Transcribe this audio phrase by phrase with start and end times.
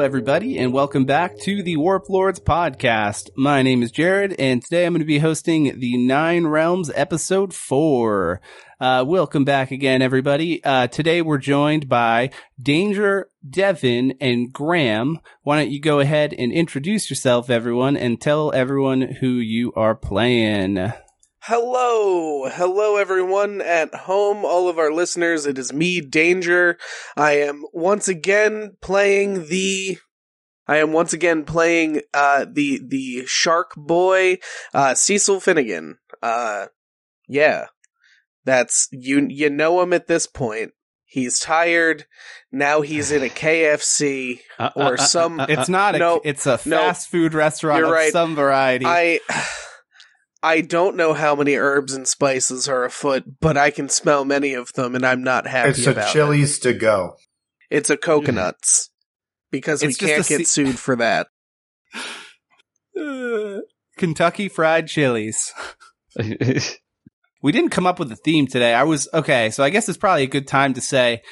[0.00, 3.28] everybody, and welcome back to the Warp Lords podcast.
[3.36, 7.52] My name is Jared, and today I'm going to be hosting the Nine Realms episode
[7.52, 8.40] four.
[8.80, 10.64] Uh, welcome back again, everybody.
[10.64, 12.30] Uh, today we're joined by
[12.60, 15.18] Danger, Devin, and Graham.
[15.42, 19.94] Why don't you go ahead and introduce yourself, everyone, and tell everyone who you are
[19.94, 20.92] playing.
[21.44, 25.46] Hello, hello everyone at home, all of our listeners.
[25.46, 26.76] It is me, Danger.
[27.16, 29.96] I am once again playing the.
[30.68, 34.36] I am once again playing uh the the Shark Boy,
[34.74, 35.96] uh Cecil Finnegan.
[36.22, 36.66] Uh,
[37.26, 37.68] yeah,
[38.44, 39.26] that's you.
[39.30, 40.72] You know him at this point.
[41.06, 42.04] He's tired.
[42.52, 45.40] Now he's in a KFC Uh, or uh, uh, some.
[45.40, 46.76] uh, uh, It's not a, it's a no.
[46.76, 48.12] fast food restaurant You're of right.
[48.12, 48.84] some variety.
[48.86, 49.20] I
[50.42, 54.54] I don't know how many herbs and spices are afoot, but I can smell many
[54.54, 56.46] of them, and I'm not happy It's a about it.
[56.62, 57.16] To go.
[57.68, 58.90] It's a coconuts
[59.50, 61.26] because we It's just can't get se- sued for that.
[62.98, 63.58] Uh,
[63.98, 65.52] Kentucky Fried Chilies.
[67.42, 68.74] We didn't come up with a theme today.
[68.74, 71.22] I was okay, so I guess it's probably a good time to say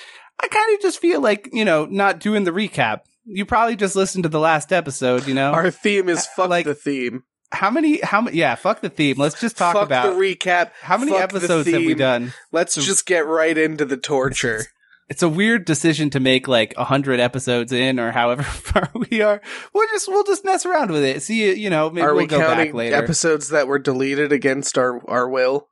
[0.41, 3.01] I kind of just feel like, you know, not doing the recap.
[3.25, 5.51] You probably just listened to the last episode, you know?
[5.53, 7.25] Our theme is fuck Like- the theme.
[7.53, 9.17] How many how many yeah, fuck the theme.
[9.19, 10.71] Let's just talk fuck about the recap.
[10.83, 12.33] how many fuck the episodes have we done?
[12.53, 14.65] Let's So- just get right into the torture.
[15.09, 19.23] It's a weird decision to make like a hundred episodes in or however far we
[19.23, 19.41] are.
[19.73, 21.23] We'll just we'll just mess around with it.
[21.23, 22.97] See you know, maybe Are we'll we go counting back later.
[22.97, 25.69] episodes that were deleted against our our will?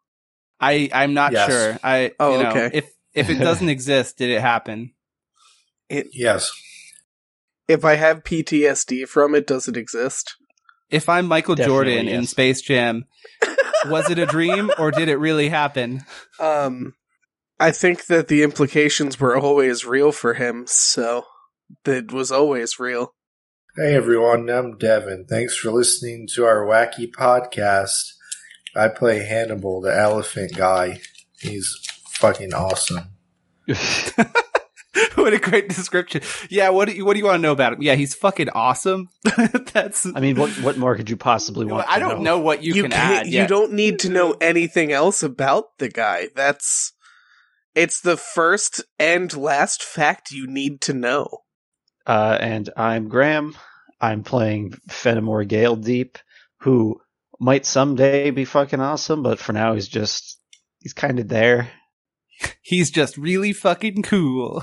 [0.58, 1.50] I I'm not Yes.
[1.50, 1.78] sure.
[1.84, 2.70] I Oh, you know, okay.
[2.72, 4.94] if if it doesn't exist, did it happen?
[5.90, 6.50] It Yes.
[7.68, 10.34] If I have PTSD from it, does it exist?
[10.90, 12.26] If I'm Michael Definitely, Jordan in.
[12.26, 13.06] Space Jam,
[13.86, 16.02] was it a dream or did it really happen?
[16.38, 16.94] Um,
[17.58, 21.24] I think that the implications were always real for him, so
[21.84, 23.14] it was always real.
[23.76, 25.26] Hey everyone, I'm Devin.
[25.28, 28.12] Thanks for listening to our wacky podcast.
[28.74, 31.00] I play Hannibal, the elephant guy.
[31.40, 31.74] He's
[32.08, 33.10] fucking awesome.
[35.14, 36.22] what a great description.
[36.50, 37.82] Yeah, what do you, what do you want to know about him?
[37.82, 39.08] Yeah, he's fucking awesome.
[39.72, 41.88] That's I mean, what what more could you possibly want?
[41.88, 43.26] I to don't know what you, can can't- add.
[43.26, 43.46] You Yeah.
[43.46, 46.28] don't need to know anything else about the guy.
[46.34, 46.92] That's
[47.74, 51.28] it's the first and last fact you need to know.
[52.06, 53.56] Uh, and I'm Graham.
[54.00, 56.18] I'm playing Fenimore Gale Deep,
[56.60, 57.00] who
[57.40, 60.38] might someday be fucking awesome, but for now he's just
[60.80, 61.70] he's kind of there.
[62.62, 64.62] He's just really fucking cool.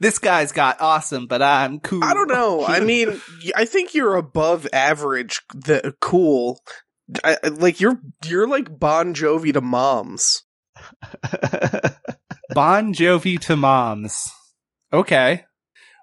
[0.00, 2.04] This guy's got awesome, but I'm cool.
[2.04, 2.64] I don't know.
[2.66, 3.20] I mean,
[3.56, 5.40] I think you're above average.
[5.54, 6.60] The cool,
[7.24, 10.42] I, I- like you're you're like Bon Jovi to moms.
[12.54, 14.30] Bon Jovi to moms.
[14.92, 15.44] Okay.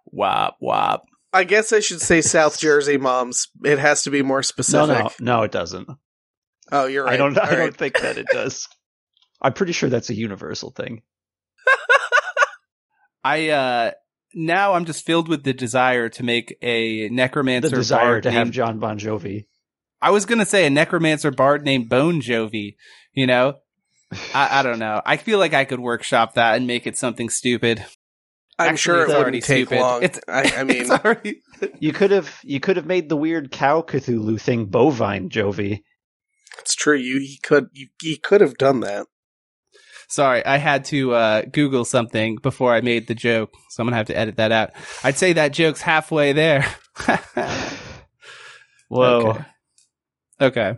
[0.08, 1.04] Wop wop.
[1.32, 3.50] I guess I should say South Jersey moms.
[3.64, 4.88] It has to be more specific.
[4.88, 5.88] no, no, no it doesn't.
[6.72, 7.14] Oh, you're right.
[7.14, 7.38] I don't.
[7.38, 8.68] I All don't think that it does.
[9.42, 11.04] I'm pretty sure that's a universal thing.
[13.24, 13.92] I uh
[14.34, 18.32] now I'm just filled with the desire to make a necromancer The desire bard to
[18.32, 19.46] have John Bon Jovi.
[20.02, 22.76] I was gonna say a necromancer bard named Bone Jovi.
[23.14, 23.56] You know,
[24.34, 25.02] I, I don't know.
[25.06, 27.84] I feel like I could workshop that and make it something stupid.
[28.58, 29.80] I'm Actually, sure it wouldn't take stupid.
[29.82, 30.04] long.
[30.04, 31.42] It's- I, I mean, It's already
[31.80, 35.82] You could have you could have made the weird cow Cthulhu thing bovine Jovi.
[36.60, 36.96] it's true.
[36.98, 39.08] You he could you, he could have done that.
[40.10, 43.98] Sorry, I had to uh, Google something before I made the joke, so I'm gonna
[43.98, 44.72] have to edit that out.
[45.04, 46.66] I'd say that joke's halfway there.
[48.88, 49.30] Whoa.
[49.30, 49.44] Okay.
[50.42, 50.74] okay.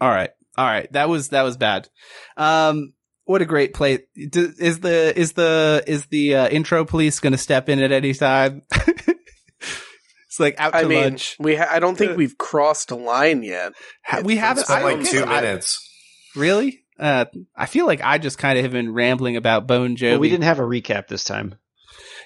[0.00, 0.30] All right.
[0.56, 0.90] All right.
[0.92, 1.88] That was that was bad.
[2.36, 2.94] Um,
[3.24, 3.98] what a great play.
[4.16, 7.92] D- Is the is the is the uh, intro police going to step in at
[7.92, 8.62] any time?
[8.72, 11.36] it's like out to I mean, lunch.
[11.38, 13.72] we ha- I don't think we've crossed a line yet.
[14.04, 14.62] Ha- we haven't.
[14.62, 15.90] It's been I like guess two I- minutes.
[16.36, 16.83] really?
[16.98, 17.24] Uh,
[17.56, 20.12] I feel like I just kind of have been rambling about Bone Jovi.
[20.14, 21.56] But we didn't have a recap this time.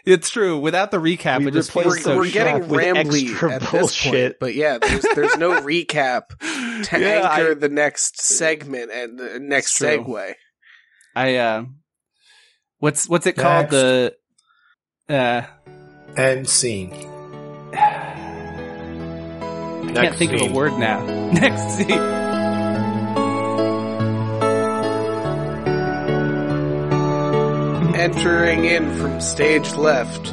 [0.05, 0.59] It's true.
[0.59, 3.53] Without the recap, We it just replaced feels We're, so we're getting with rambly extra
[3.55, 4.13] at this bullshit.
[4.13, 9.19] point, but yeah, there's there's no recap to Yeah, anchor I- the next segment and
[9.19, 10.35] the next segue.
[11.17, 11.65] I uh,
[12.79, 13.71] what's what's it called?
[13.71, 14.15] The
[15.09, 15.43] uh,
[16.17, 16.93] End scene.
[19.89, 21.05] I can't think of a word now.
[21.33, 22.28] Next scene.
[27.99, 30.33] Entering in from stage left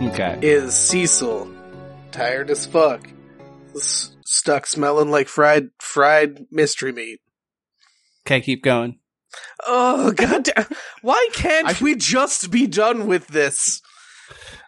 [0.00, 0.38] Okay.
[0.40, 1.46] is Cecil,
[2.10, 3.06] tired as fuck,
[3.76, 7.20] S- stuck smelling like fried fried mystery meat.
[8.26, 8.98] Okay, keep going.
[9.66, 10.48] Oh god!
[11.02, 13.82] Why can't I- we just be done with this?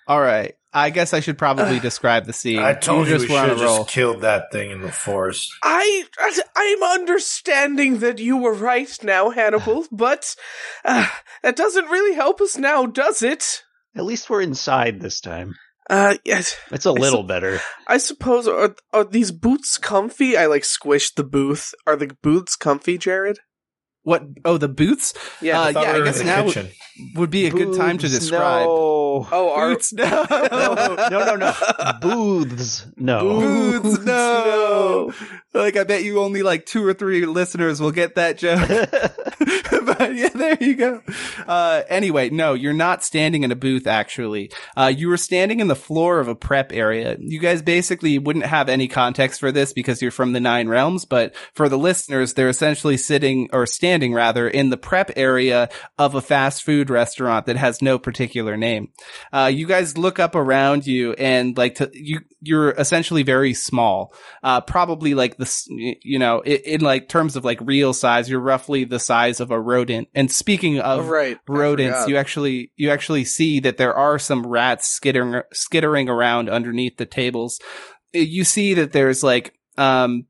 [0.06, 0.54] All right.
[0.72, 2.58] I guess I should probably describe the scene.
[2.58, 4.92] I told you, just we were on should have just killed that thing in the
[4.92, 5.50] forest.
[5.62, 6.04] I
[6.56, 10.34] I'm understanding that you were right now, Hannibal, but
[10.84, 11.08] uh,
[11.42, 13.62] that doesn't really help us now, does it?
[13.96, 15.54] At least we're inside this time.
[15.88, 16.54] Uh, yes.
[16.70, 17.60] It's a little sup- better.
[17.86, 20.36] I suppose are are these boots comfy?
[20.36, 21.72] I like squished the booth.
[21.86, 23.38] Are the boots comfy, Jared?
[24.08, 24.22] What?
[24.46, 25.12] Oh, the boots
[25.42, 25.60] Yeah.
[25.60, 26.68] Uh, thought yeah, we I were in guess the now kitchen.
[27.14, 28.64] would be a good time to describe.
[28.66, 29.26] No.
[29.30, 30.26] oh, are Boots, no.
[30.30, 31.52] no, no, no.
[32.00, 32.86] Booths.
[32.96, 33.40] No.
[33.40, 35.12] Boots, no.
[35.52, 38.66] Like, I bet you only like two or three listeners will get that joke.
[39.86, 41.02] but yeah, there you go.
[41.46, 44.50] Uh, anyway, no, you're not standing in a booth, actually.
[44.76, 47.16] Uh, you were standing in the floor of a prep area.
[47.20, 51.04] You guys basically wouldn't have any context for this because you're from the Nine Realms,
[51.04, 55.68] but for the listeners, they're essentially sitting or standing rather in the prep area
[55.98, 58.92] of a fast food restaurant that has no particular name.
[59.32, 64.14] Uh, you guys look up around you and like to, you, you're essentially very small.
[64.42, 68.40] Uh, probably like this, you know, in, in like terms of like real size, you're
[68.40, 70.08] roughly the size of a rodent.
[70.14, 71.38] And speaking Oh, of right.
[71.48, 76.96] Rodents, you actually, you actually see that there are some rats skittering, skittering around underneath
[76.96, 77.60] the tables.
[78.12, 80.26] You see that there's like, um,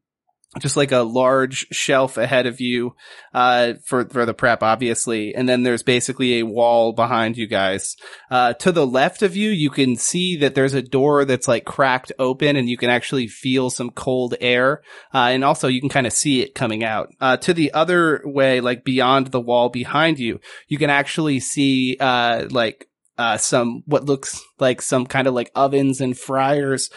[0.58, 2.94] just like a large shelf ahead of you,
[3.34, 5.34] uh, for, for the prep, obviously.
[5.34, 7.96] And then there's basically a wall behind you guys.
[8.30, 11.66] Uh, to the left of you, you can see that there's a door that's like
[11.66, 14.82] cracked open and you can actually feel some cold air.
[15.12, 17.12] Uh, and also you can kind of see it coming out.
[17.20, 21.96] Uh, to the other way, like beyond the wall behind you, you can actually see,
[22.00, 22.86] uh, like,
[23.18, 26.88] uh, some, what looks like some kind of like ovens and fryers,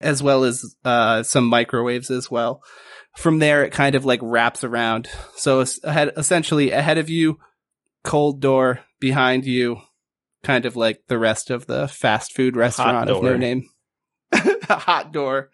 [0.00, 2.62] as well as, uh, some microwaves as well.
[3.16, 5.08] From there, it kind of like wraps around.
[5.36, 7.38] So ahead, essentially ahead of you,
[8.02, 9.78] cold door behind you,
[10.42, 13.68] kind of like the rest of the fast food restaurant of no name.
[14.32, 15.50] A hot door.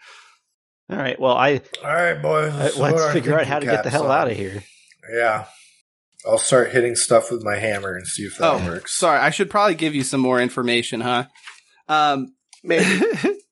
[0.90, 1.20] All right.
[1.20, 2.52] Well, I All right, boys.
[2.52, 4.64] uh, let's figure out how to get the hell out of here.
[5.12, 5.44] Yeah.
[6.26, 8.94] I'll start hitting stuff with my hammer and see if that Oh, works.
[8.96, 9.18] sorry.
[9.20, 11.26] I should probably give you some more information, huh?
[11.88, 12.34] Um,
[12.64, 12.84] Maybe.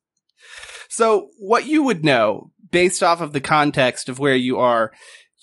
[0.99, 4.91] so what you would know based off of the context of where you are,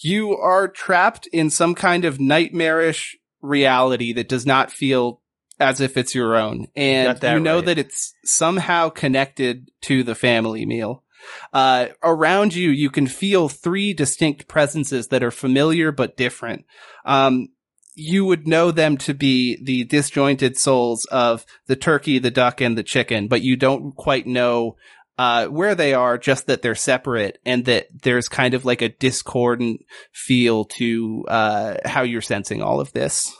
[0.03, 5.21] you are trapped in some kind of nightmarish reality that does not feel
[5.57, 6.67] as if it's your own.
[6.75, 7.67] And you know right.
[7.67, 11.05] that it's somehow connected to the family meal.
[11.53, 16.65] Uh, around you, you can feel three distinct presences that are familiar but different.
[17.05, 17.47] Um,
[17.93, 22.77] you would know them to be the disjointed souls of the turkey, the duck, and
[22.77, 24.75] the chicken, but you don't quite know
[25.17, 28.89] uh, where they are, just that they're separate and that there's kind of like a
[28.89, 29.81] discordant
[30.11, 33.33] feel to uh, how you're sensing all of this.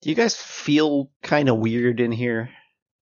[0.00, 2.50] Do you guys feel kind of weird in here?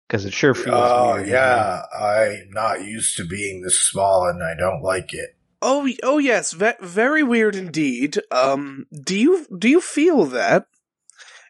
[0.07, 1.29] Because it sure feels Oh, weird.
[1.29, 1.83] in yeah.
[1.99, 5.37] I'm not used to being this small and I don't like it.
[5.62, 8.19] oh, oh yes, ve- very weird indeed.
[8.33, 10.67] Um, do you do you feel that?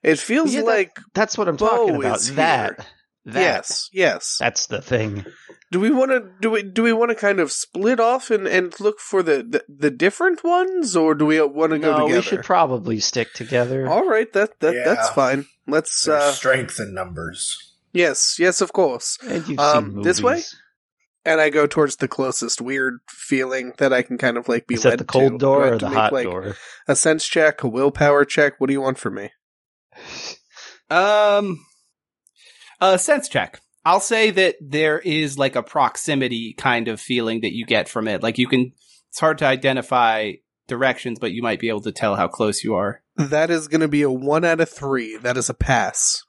[0.03, 1.05] It feels Yeah, like here.
[1.15, 2.21] That's what I'm talking about.
[2.35, 2.87] That.
[3.27, 3.41] That.
[3.41, 4.37] yes, yes.
[4.41, 5.25] That's the thing.
[5.73, 8.47] Do we want to do we do we want to kind of split off and,
[8.49, 11.99] and look for the, the the different ones, or do we want to go No,
[12.07, 12.19] together?
[12.19, 13.89] we should probably stick together.
[13.89, 14.83] All right, that that Yeah.
[14.85, 15.47] that's fine.
[15.69, 16.05] Let's.
[16.05, 17.57] There's uh strength in numbers.
[17.93, 19.17] Yes, yes, of course.
[19.29, 20.43] And you've Um, seen this way?
[21.25, 24.75] And I go towards the closest weird feeling that I can kind of like be
[24.75, 25.39] Is led that the cold to.
[25.39, 26.57] door Do or the make, hot like, door?
[26.89, 28.55] A sense check, a willpower check.
[28.59, 29.31] What do you want from me?
[30.89, 31.65] Um,
[32.81, 33.61] a sense check.
[33.85, 38.09] I'll say that there is like a proximity kind of feeling that you get from
[38.09, 38.23] it.
[38.23, 38.73] Like you can,
[39.09, 40.33] it's hard to identify
[40.69, 43.03] directions, but you might be able to tell how close you are.
[43.17, 45.17] That is going to be a one out of three.
[45.17, 46.23] That is a pass.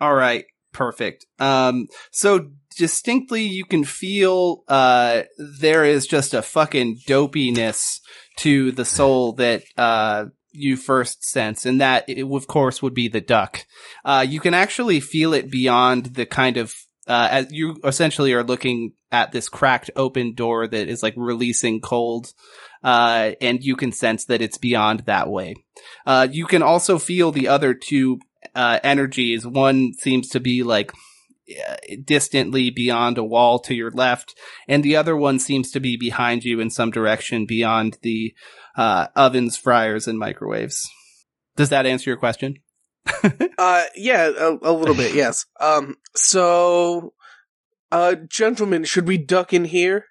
[0.00, 0.44] All right.
[0.72, 1.26] Perfect.
[1.38, 5.22] Um, so distinctly you can feel, uh,
[5.60, 8.00] there is just a fucking dopiness
[8.38, 11.66] to the soul that, uh, you first sense.
[11.66, 13.66] And that, of course, would be the duck.
[14.04, 16.74] Uh, you can actually feel it beyond the kind of,
[17.06, 21.80] uh, as you essentially are looking at this cracked open door that is like releasing
[21.80, 22.32] cold.
[22.82, 25.54] Uh, and you can sense that it's beyond that way.
[26.06, 28.18] Uh, you can also feel the other two
[28.54, 29.46] uh, energies.
[29.46, 30.92] One seems to be like
[32.04, 34.34] distantly beyond a wall to your left,
[34.68, 38.34] and the other one seems to be behind you in some direction beyond the
[38.76, 40.80] uh, ovens, fryers, and microwaves.
[41.56, 42.56] Does that answer your question?
[43.58, 45.44] Uh, yeah, a, a little bit, yes.
[45.60, 47.12] Um, so,
[47.92, 50.06] uh, gentlemen, should we duck in here?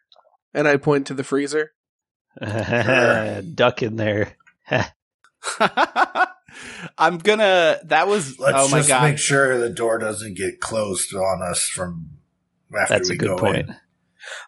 [0.53, 1.71] And I point to the freezer.
[3.55, 4.35] Duck in there.
[6.97, 7.79] I'm gonna.
[7.85, 8.39] That was.
[8.39, 9.03] Let's oh my just god.
[9.03, 12.11] make sure the door doesn't get closed on us from
[12.79, 13.57] after That's we a good go point.
[13.69, 13.75] in.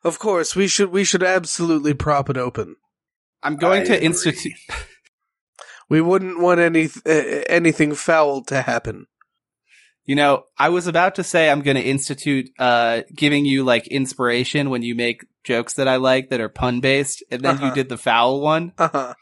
[0.04, 2.76] Of course, we should we should absolutely prop it open.
[3.44, 4.06] I'm going I to agree.
[4.06, 4.54] institute.
[5.90, 7.12] We wouldn't want any uh,
[7.50, 9.08] anything foul to happen.
[10.06, 13.88] You know, I was about to say I'm going to institute uh giving you like
[13.88, 17.66] inspiration when you make jokes that I like that are pun based, and then you
[17.68, 17.76] Uh-huh.
[17.76, 18.74] did the foul one.
[18.78, 19.14] Uh-huh.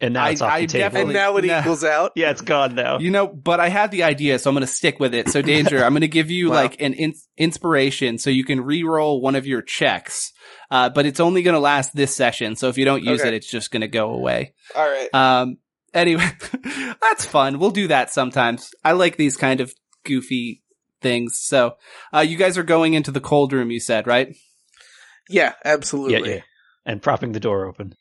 [0.00, 0.96] And now I- it's off I the table.
[0.98, 1.58] And now it No.
[1.58, 2.12] equals out.
[2.14, 2.98] yeah, it's gone now.
[3.00, 5.28] You know, but I had the idea, so I'm going to stick with it.
[5.28, 6.54] So, Danger, I'm going to give you Wow.
[6.56, 10.32] like an in- inspiration so you can re-roll one of your checks.
[10.70, 12.54] Uh, but it's only going to last this session.
[12.54, 13.28] So if you don't use Okay.
[13.30, 14.54] it, it's just going to go away.
[14.76, 15.12] All right.
[15.14, 15.56] Um,
[15.92, 16.30] anyway,
[17.00, 17.58] that's fun.
[17.58, 18.70] We'll do that sometimes.
[18.84, 19.72] I like these kind of
[20.04, 20.62] goofy
[21.00, 21.38] things.
[21.40, 21.76] So,
[22.14, 24.36] uh, you guys are going into the cold room, you said, right?
[25.28, 26.12] Yeah, absolutely.
[26.12, 26.34] yeah, absolutely.
[26.36, 26.42] yeah.
[26.86, 27.94] And propping the door open.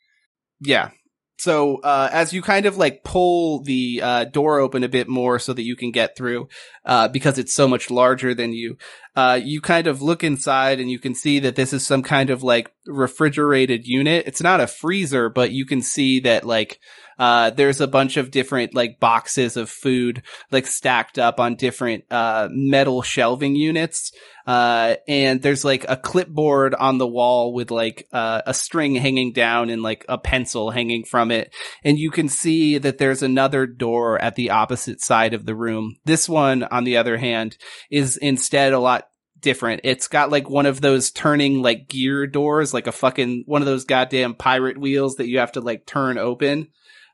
[0.61, 0.91] Yeah.
[1.39, 5.37] So uh, as you kind of like pull the uh, door open a bit more
[5.37, 6.47] so that you can get through,
[6.83, 8.77] uh, because it's so much larger than you,
[9.15, 12.31] uh, you kind of look inside and you can see that this is some kind
[12.31, 14.25] of like refrigerated unit.
[14.25, 16.79] It's not a freezer, but you can see that like
[17.19, 22.03] uh, there's a bunch of different like boxes of food like stacked up on different
[22.11, 24.11] uh, metal shelving units.
[24.47, 29.33] Uh, and there's like a clipboard on the wall with like uh, a string hanging
[29.33, 31.53] down and like a pencil hanging from it.
[31.83, 35.97] And you can see that there's another door at the opposite side of the room.
[36.05, 37.57] This one, on the other hand,
[37.91, 39.09] is instead a lot
[39.41, 39.81] different.
[39.83, 43.65] It's got like one of those turning like gear doors, like a fucking one of
[43.65, 46.69] those goddamn pirate wheels that you have to like turn open.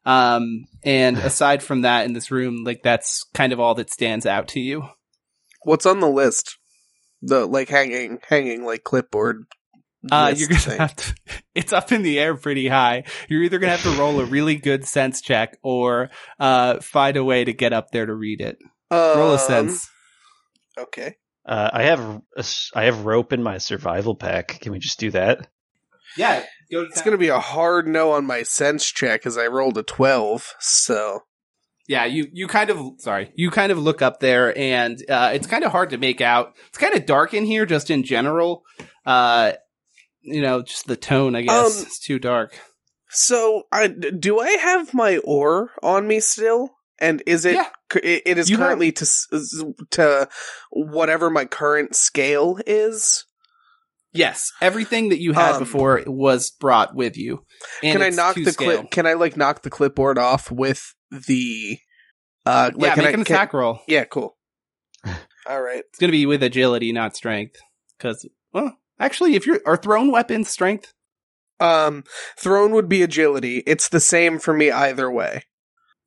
[0.05, 4.27] Um, and aside from that in this room, like that's kind of all that stands
[4.27, 4.87] out to you.
[5.63, 6.57] What's on the list?
[7.25, 9.45] The like hanging, hanging like clipboard.
[10.11, 10.77] Uh, you're gonna thing.
[10.79, 11.15] have to,
[11.55, 13.05] it's up in the air pretty high.
[13.29, 17.23] You're either gonna have to roll a really good sense check or, uh, find a
[17.23, 18.57] way to get up there to read it.
[18.91, 19.89] Roll a Um, sense.
[20.77, 21.15] Okay.
[21.45, 21.99] Uh, I have
[22.35, 24.59] a s- I have rope in my survival pack.
[24.59, 25.47] Can we just do that?
[26.17, 26.43] Yeah.
[26.71, 29.83] Go It's gonna be a hard no on my sense check as I rolled a
[29.83, 30.53] twelve.
[30.59, 31.21] So
[31.87, 35.47] yeah, you, you kind of, sorry, you kind of look up there and, uh, it's
[35.47, 36.53] kind of hard to make out.
[36.69, 38.63] It's kind of dark in here just in general.
[39.05, 39.53] Uh,
[40.21, 41.77] you know, just the tone, I guess.
[41.77, 42.57] Um, it's too dark.
[43.09, 46.69] So, I do I have my oar on me still?
[46.99, 47.55] And is it?
[47.55, 47.67] Yeah.
[47.95, 49.27] It, it is You have- currently to s-
[49.91, 50.29] to
[50.71, 53.25] whatever my current scale is.
[54.13, 54.51] Yes.
[54.61, 57.43] Everything that you had Um, before was brought with you.
[57.81, 58.89] Can I knock the clip?
[58.91, 60.93] Can I like knock the clipboard off with
[61.27, 61.77] the?
[62.45, 63.79] Uh, like, Yeah, can make I, an can- attack roll.
[63.87, 64.35] yeah, cool.
[65.45, 65.83] All right.
[65.89, 67.57] It's going to be with agility, not strength.
[67.97, 70.93] Because, well, actually, if you're are thrown weapons strength,
[71.59, 72.03] Um,
[72.37, 73.63] thrown would be agility.
[73.65, 75.43] It's the same for me either way.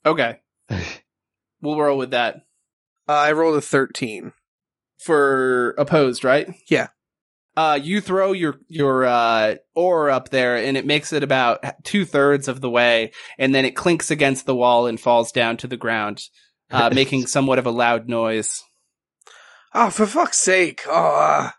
[0.04, 0.40] okay,
[1.62, 2.36] we'll roll with that
[3.08, 4.32] Uh, I rolled a thirteen.
[4.98, 6.48] for opposed, right?
[6.68, 6.88] Yeah.
[7.56, 12.04] Uh, you throw your your uh oar up there, and it makes it about two
[12.04, 15.66] thirds of the way, and then it clinks against the wall and falls down to
[15.66, 16.22] the ground,
[16.70, 18.62] uh, making somewhat of a loud noise.
[19.72, 20.82] Oh, for fuck's sake!
[20.86, 21.50] Oh,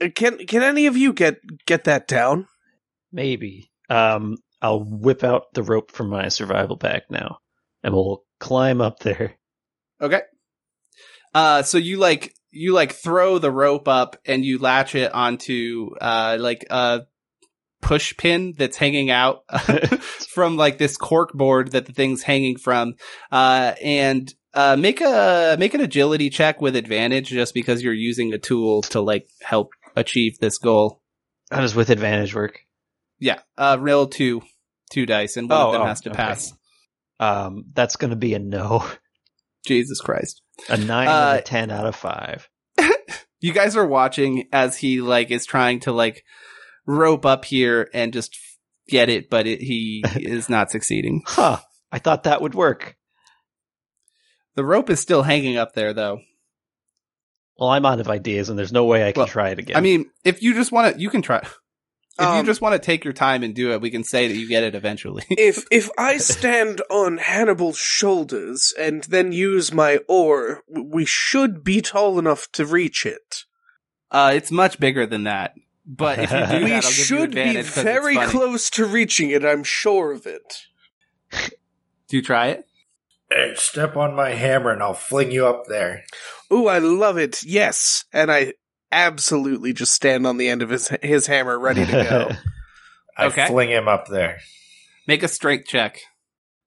[0.00, 2.46] uh, can can any of you get get that down?
[3.12, 3.70] Maybe.
[3.90, 7.38] Um, I'll whip out the rope from my survival pack now,
[7.82, 9.34] and we'll climb up there.
[10.00, 10.22] Okay.
[11.34, 15.90] Uh, so you like, you like throw the rope up and you latch it onto,
[16.00, 17.02] uh, like a
[17.82, 19.42] push pin that's hanging out
[20.28, 22.94] from like this cork board that the thing's hanging from.
[23.30, 28.32] Uh, and, uh, make a, make an agility check with advantage just because you're using
[28.32, 31.00] a tool to like help achieve this goal.
[31.50, 32.60] How does with advantage work?
[33.18, 33.40] Yeah.
[33.58, 34.42] Uh, roll two,
[34.92, 36.16] two dice and one Oh, of them oh, has to okay.
[36.16, 36.52] pass.
[37.20, 38.88] Um, that's going to be a no.
[39.66, 40.40] Jesus Christ.
[40.68, 42.48] A nine Uh, a ten out of five.
[43.40, 46.24] you guys are watching as he like is trying to like
[46.86, 48.36] rope up here and just
[48.88, 51.22] get it, but it, he is not succeeding.
[51.26, 51.58] Huh.
[51.90, 52.96] I thought that would work.
[54.56, 56.20] The rope is still hanging up there though.
[57.58, 59.76] Well, I'm out of ideas, and there's no way I can Well, try it again.
[59.76, 61.46] I mean, if you just want to, you can try.
[62.16, 64.28] If you Um, just want to take your time and do it, we can say
[64.28, 65.24] that you get it eventually.
[65.30, 71.80] if if I stand on Hannibal's shoulders and then use my oar, we should be
[71.80, 73.44] tall enough to reach it.
[74.12, 75.54] uh, it's much bigger than that.
[75.86, 78.16] But if you do that, we I'll give you should be advantage 'cause it's very
[78.16, 79.44] close to reaching it.
[79.44, 80.62] I'm sure of it.
[82.08, 82.66] Do you try it?
[83.30, 86.04] Hey, step on my hammer and I'll fling you up there.
[86.52, 87.42] Ooh, I love it.
[87.42, 88.52] Yes, and I
[88.94, 92.30] absolutely just stand on the end of his his hammer, ready to go.
[93.16, 93.46] I Okay.
[93.46, 94.38] fling him up there.
[95.06, 96.00] Make a strength check.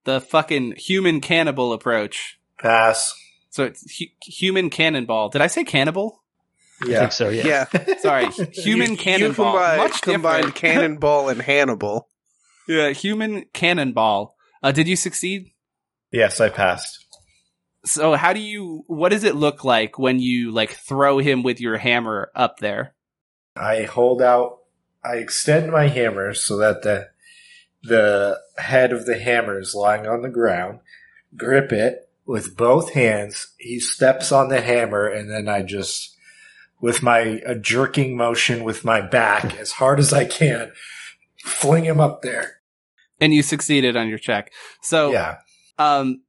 [0.05, 2.39] The fucking human cannibal approach.
[2.59, 3.13] Pass.
[3.49, 5.29] So it's hu- human cannonball.
[5.29, 6.23] Did I say cannibal?
[6.81, 6.99] I Yeah.
[6.99, 7.29] think so.
[7.29, 7.65] Yeah.
[7.73, 9.53] Yeah, Sorry, human you, cannonball.
[9.53, 12.07] You combined, Much combined cannonball and Hannibal.
[12.67, 14.35] Yeah, human cannonball.
[14.61, 15.51] Uh, did you succeed?
[16.11, 17.05] Yes, I passed.
[17.85, 18.83] So how do you?
[18.87, 22.93] What does it look like when you like throw him with your hammer up there?
[23.55, 24.59] I hold out.
[25.03, 27.09] I extend my hammer so that the
[27.83, 30.79] the head of the hammer is lying on the ground.
[31.35, 33.53] Grip it with both hands.
[33.57, 36.15] He steps on the hammer, and then I just,
[36.81, 40.71] with my a jerking motion with my back as hard as I can,
[41.43, 42.59] fling him up there.
[43.21, 44.51] And you succeeded on your check.
[44.81, 45.37] So Yeah.
[45.79, 46.21] um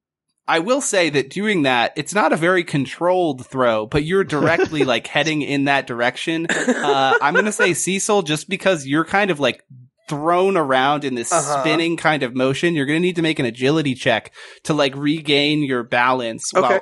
[0.49, 4.85] I will say that doing that, it's not a very controlled throw, but you're directly
[4.95, 6.47] like heading in that direction.
[6.50, 9.62] Uh, I'm going to say Cecil just because you're kind of like
[10.09, 11.61] thrown around in this Uh-huh.
[11.61, 12.75] spinning kind of motion.
[12.75, 14.33] You're going to need to make an agility check
[14.64, 16.50] to like regain your balance.
[16.57, 16.81] Okay.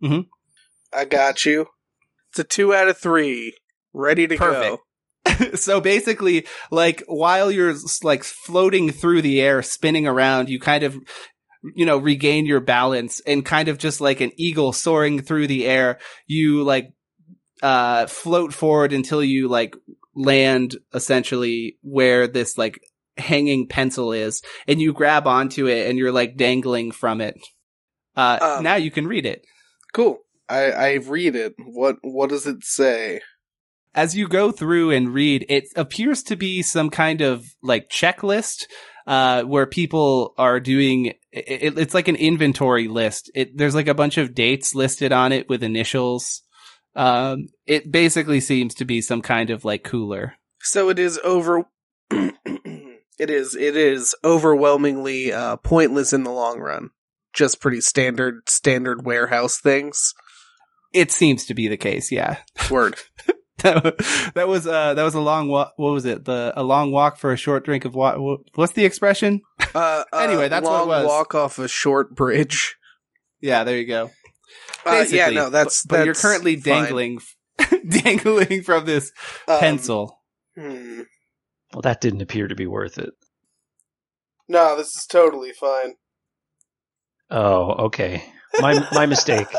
[0.00, 0.24] Well,
[0.92, 1.66] I got you.
[2.30, 3.56] It's a two out of three.
[3.92, 4.76] Ready to Perfect.
[4.76, 4.80] go.
[5.56, 10.96] so basically, like while you're like floating through the air, spinning around, you kind of,
[11.74, 15.66] you know, regain your balance and kind of just like an eagle soaring through the
[15.66, 16.92] air, you like,
[17.62, 19.74] uh, float forward until you like
[20.14, 22.78] land essentially where this like
[23.16, 27.36] hanging pencil is and you grab onto it and you're like dangling from it.
[28.16, 29.44] Uh, Um, now you can read it.
[29.92, 30.18] Cool.
[30.48, 31.54] I I read it.
[31.58, 33.20] What what does it say?
[33.94, 38.64] as you go through and read, it appears to be some kind of like checklist
[39.06, 41.06] uh, where people are doing.
[41.32, 43.30] It, it's like an inventory list.
[43.34, 46.42] It, there's like a bunch of dates listed on it with initials.
[46.96, 50.34] Um, it basically seems to be some kind of like cooler.
[50.60, 51.64] So it is over.
[52.10, 56.90] it is it is overwhelmingly uh, pointless in the long run.
[57.32, 60.14] Just pretty standard standard warehouse things.
[60.92, 62.12] It seems to be the case.
[62.12, 62.38] Yeah.
[62.70, 62.96] Word.
[63.64, 65.72] that was uh that was a long walk.
[65.76, 66.24] What was it?
[66.24, 68.18] The a long walk for a short drink of water.
[68.54, 69.40] What's the expression?
[69.74, 71.06] Uh, uh, Anyway, that's what it long was.
[71.06, 72.76] walk off a short bridge.
[73.40, 74.10] Yeah, there you go.
[74.86, 77.20] Uh, yeah, no, that's but, but you're currently dangling,
[77.88, 79.10] dangling from this
[79.48, 80.20] Um, pencil.
[80.56, 81.02] hmm.
[81.72, 83.10] Well, that didn't appear to be worth it.
[84.46, 85.94] No, this is totally fine.
[87.30, 88.24] Oh, okay.
[88.60, 89.48] My my mistake.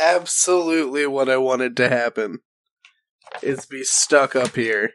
[0.00, 2.38] Absolutely, what I wanted to happen
[3.42, 4.90] is be stuck up here.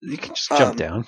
[0.00, 1.06] You can just jump Um, down.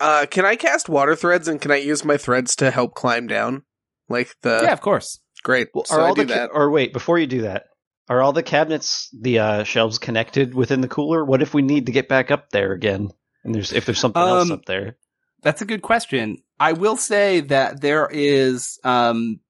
[0.00, 3.26] Uh, can I cast water threads and can I use my threads to help climb
[3.26, 3.62] down?
[4.08, 5.20] Like the yeah, of course.
[5.42, 5.68] great.
[5.74, 6.50] Well, so are I all do the that.
[6.52, 7.64] or wait before you do that?
[8.08, 11.24] Are all the cabinets the uh, shelves connected within the cooler?
[11.24, 13.10] What if we need to get back up there again?
[13.44, 14.96] And there's if there's something else Um, up there.
[15.42, 16.38] That's a good question.
[16.58, 19.40] I will say that there is, um,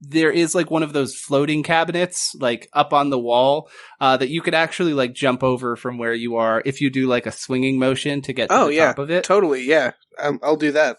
[0.00, 3.68] there is like one of those floating cabinets, like up on the wall,
[4.00, 7.06] uh, that you could actually like jump over from where you are if you do
[7.06, 8.86] like a swinging motion to get to Oh, the yeah.
[8.88, 9.24] top of it.
[9.24, 9.92] Totally, yeah.
[10.20, 10.98] Um, I'll do that.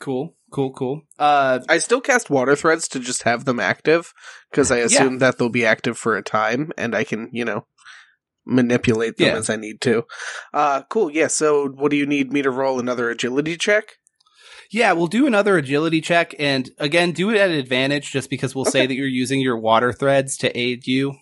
[0.00, 1.02] cool, cool, cool.
[1.18, 4.12] Uh, I still cast water threads to just have them active
[4.50, 7.66] because I assume that they'll be active for a time and I can, you know,
[8.44, 9.36] manipulate them Yeah.
[9.36, 10.04] as I need to.
[10.52, 11.10] Uh, cool.
[11.10, 11.28] Yeah.
[11.28, 13.94] So, what do you need me to roll another agility check?
[14.72, 18.64] Yeah, we'll do another agility check and again, do it at advantage just because we'll
[18.64, 21.14] say that you're using your water threads to aid you.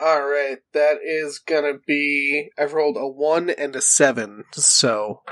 [0.00, 2.50] All right, that is gonna be.
[2.58, 5.22] I've rolled a one and a seven, so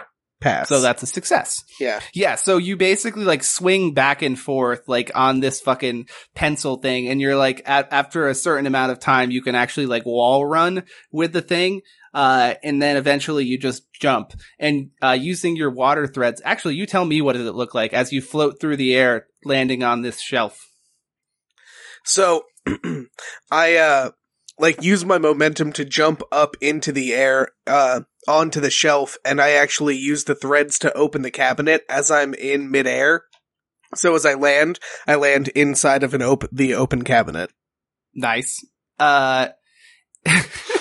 [0.40, 0.69] pass.
[0.69, 1.64] So that's a success.
[1.81, 2.01] yeah.
[2.12, 7.09] Yeah, so you basically like swing back and forth like on this fucking pencil thing
[7.09, 10.45] and you're like at, after a certain amount of time you can actually like wall
[10.45, 11.81] run with the thing
[12.16, 16.40] uh and then eventually you just jump and uh using your water threads.
[16.44, 19.26] Actually, you tell me what does it look like as you float through the air
[19.44, 20.66] landing on this shelf.
[22.05, 22.44] So
[23.50, 24.11] I uh
[24.59, 29.38] like use my momentum to jump up into the air uh onto the shelf and
[29.38, 33.24] I actually use the threads to open the cabinet as I'm in midair.
[33.94, 37.50] So as I land, I land inside of an open the open cabinet.
[38.14, 38.64] Nice.
[38.98, 39.48] Uh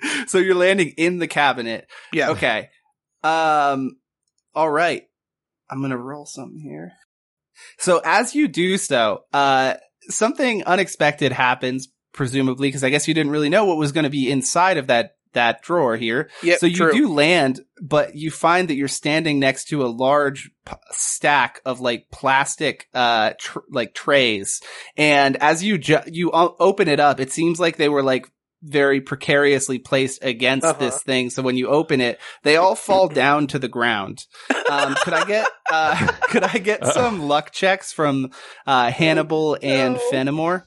[0.26, 1.88] So you're landing in the cabinet.
[2.12, 2.30] Yeah.
[2.30, 2.68] Okay.
[3.22, 3.98] Um,
[4.54, 5.04] all right.
[5.70, 6.92] I'm going to roll something here.
[7.78, 9.74] So as you do so, uh,
[10.08, 14.10] something unexpected happens, presumably, because I guess you didn't really know what was going to
[14.10, 16.30] be inside of that, that drawer here.
[16.42, 16.92] Yep, so you true.
[16.92, 21.80] do land, but you find that you're standing next to a large p- stack of
[21.80, 24.60] like plastic, uh, tr- like trays.
[24.96, 28.30] And as you, ju- you o- open it up, it seems like they were like
[28.66, 30.78] very precariously placed against Uh-huh.
[30.78, 31.30] this thing.
[31.30, 34.24] So when you open it, they all fall down to the ground.
[34.70, 36.90] Um, could I get, uh, could I get Uh-oh.
[36.92, 38.30] some luck checks from,
[38.66, 40.00] uh, Hannibal and no.
[40.10, 40.66] Fenimore?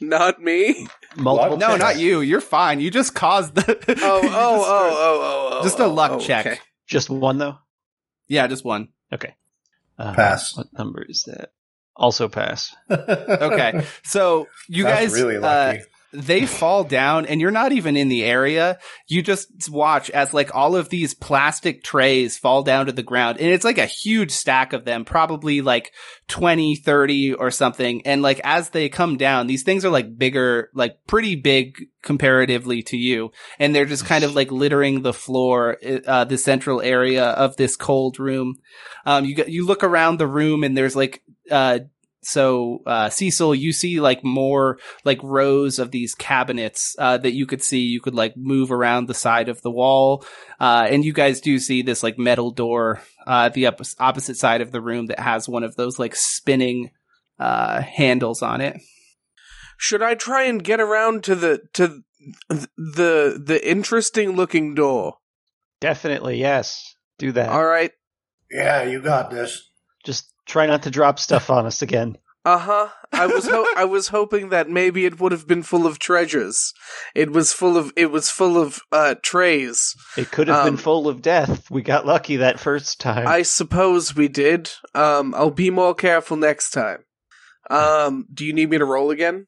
[0.00, 0.86] Not me.
[1.16, 1.56] Multiple.
[1.58, 1.80] No, checks.
[1.80, 2.20] not you.
[2.20, 2.80] You're fine.
[2.80, 3.62] You just caused the.
[4.02, 5.62] Oh, oh, just- oh, oh, oh, oh.
[5.62, 6.46] Just a luck oh, check.
[6.46, 6.58] okay.
[6.88, 7.58] Just one though.
[8.28, 8.88] Yeah, just one.
[9.12, 9.34] Okay.
[9.98, 10.56] Uh, Pass.
[10.56, 11.50] What number is that?
[11.94, 12.74] Also pass.
[12.90, 15.82] Okay, so you That's guys really uh, lucky.
[16.12, 18.78] They fall down and you're not even in the area.
[19.08, 23.38] You just watch as like all of these plastic trays fall down to the ground
[23.38, 25.92] and it's like a huge stack of them, probably like
[26.28, 28.06] 20, 30 or something.
[28.06, 32.82] And like as they come down, these things are like bigger, like pretty big comparatively
[32.84, 33.30] to you.
[33.58, 37.76] And they're just kind of like littering the floor, uh, the central area of this
[37.76, 38.56] cold room.
[39.06, 41.80] Um, you you look around the room and there's like, uh,
[42.24, 47.46] so, uh, Cecil, you see like more like rows of these cabinets uh, that you
[47.46, 47.80] could see.
[47.80, 50.24] You could like move around the side of the wall,
[50.60, 54.36] uh, and you guys do see this like metal door uh, at the op- opposite
[54.36, 56.90] side of the room that has one of those like spinning
[57.40, 58.76] uh, handles on it.
[59.76, 62.04] Should I try and get around to the to
[62.48, 65.16] the the interesting looking door?
[65.80, 66.94] Definitely, yes.
[67.18, 67.48] Do that.
[67.48, 67.90] All right.
[68.48, 69.70] yeah, you got this.
[70.04, 72.18] Just try not to drop stuff on us again.
[72.44, 72.88] Uh huh.
[73.12, 76.72] I was ho- I was hoping that maybe it would have been full of treasures.
[77.14, 79.94] It was full of it was full of uh trays.
[80.16, 81.70] It could have Um, been full of death.
[81.70, 83.28] We got lucky that first time.
[83.28, 84.72] I suppose we did.
[84.92, 87.04] Um, I'll be more careful next time.
[87.70, 89.46] Um, do you need me to roll again?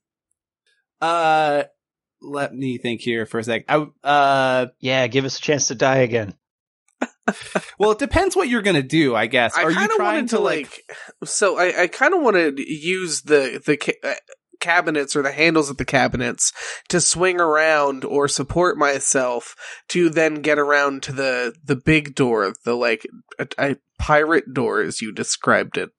[1.00, 1.64] Uh,
[2.22, 3.64] let me think here for a sec.
[3.68, 6.34] I, uh, yeah, give us a chance to die again.
[7.78, 9.14] Well, it depends what you're gonna do.
[9.14, 9.56] I guess.
[9.56, 10.82] I Are you kind of trying wanted to like,
[11.24, 14.14] so I, I kind of want to use the the ca- uh,
[14.60, 16.52] cabinets or the handles of the cabinets
[16.88, 19.54] to swing around or support myself
[19.88, 23.06] to then get around to the the big door, the like
[23.38, 25.90] a, a pirate door as you described it.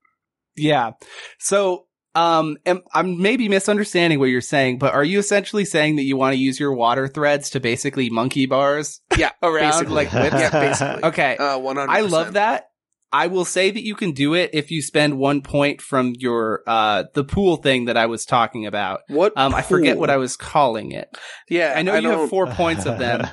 [0.56, 0.92] Yeah.
[1.40, 1.85] So,
[2.16, 6.16] um, am, I'm maybe misunderstanding what you're saying, but are you essentially saying that you
[6.18, 9.94] want to use your water threads to basically monkey bars Yeah, around basically.
[9.94, 10.36] like whips?
[10.36, 11.04] yeah, basically.
[11.10, 11.38] Okay.
[11.38, 11.92] Uh, one hundred.
[11.92, 12.68] I love that.
[13.12, 16.64] I will say that you can do it if you spend one point from your,
[16.68, 19.02] uh, the pool thing that I was talking about.
[19.08, 19.32] What?
[19.38, 21.08] Um, I forget what I was calling it.
[21.50, 23.26] Yeah, I know you have don't- four points of them.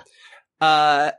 [0.61, 1.11] Uh,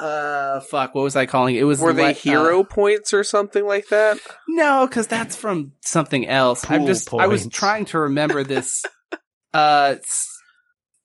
[0.00, 1.60] uh, fuck, what was I calling it?
[1.60, 4.18] It was Were they le- uh, hero points or something like that?
[4.48, 6.64] No, because that's from something else.
[6.68, 8.84] I'm Pool just I was trying to remember this.
[9.54, 9.96] uh,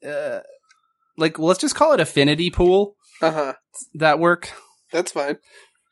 [0.05, 0.39] uh,
[1.17, 2.95] like well, let's just call it affinity pool.
[3.21, 3.53] Uh huh.
[3.95, 4.51] That work
[4.91, 5.37] That's fine.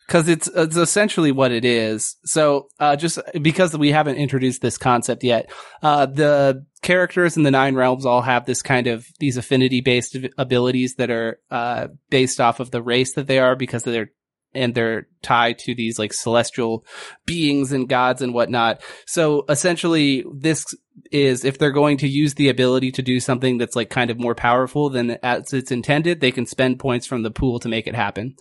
[0.07, 2.17] Because it's it's essentially what it is.
[2.25, 7.51] So uh, just because we haven't introduced this concept yet, uh, the characters in the
[7.51, 12.41] nine realms all have this kind of these affinity based abilities that are uh, based
[12.41, 14.09] off of the race that they are because they're
[14.53, 16.85] and they're tied to these like celestial
[17.25, 18.81] beings and gods and whatnot.
[19.05, 20.65] So essentially, this
[21.11, 24.19] is if they're going to use the ability to do something that's like kind of
[24.19, 27.87] more powerful than as it's intended, they can spend points from the pool to make
[27.87, 28.35] it happen.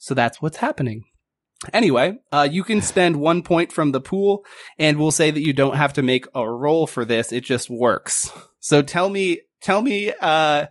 [0.00, 1.04] So that's what's happening.
[1.74, 4.46] Anyway, uh, you can spend one point from the pool
[4.78, 7.32] and we'll say that you don't have to make a roll for this.
[7.32, 8.32] It just works.
[8.60, 10.68] So tell me, tell me, uh,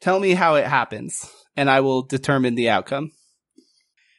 [0.00, 3.12] tell me how it happens and I will determine the outcome.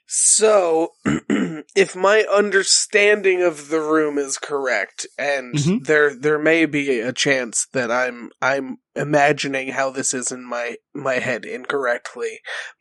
[0.08, 5.84] So, if my understanding of the room is correct, and Mhm.
[5.84, 10.76] there there may be a chance that I'm I'm imagining how this is in my
[10.94, 12.40] my head incorrectly,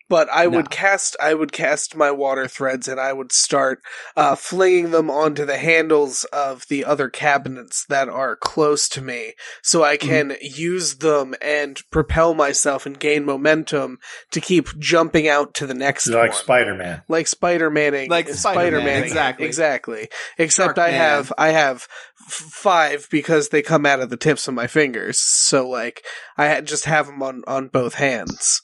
[0.09, 3.81] but I would cast I would cast my water threads and I would start
[4.16, 9.33] uh, flinging them onto the handles of the other cabinets that are close to me,
[9.62, 13.98] so I can use them and propel myself and gain momentum
[14.31, 17.03] to keep jumping out to the next You're like one Spider Man.
[17.09, 19.46] like Spider Manning, Like Spider-Man, Spider-Man, exactly.
[19.46, 20.09] exactly.
[20.38, 20.94] Except I Sharkman.
[21.00, 21.88] have I have f-
[22.27, 25.19] five because they come out of the tips of my fingers.
[25.19, 26.03] So like
[26.37, 28.63] I just have them on on both hands.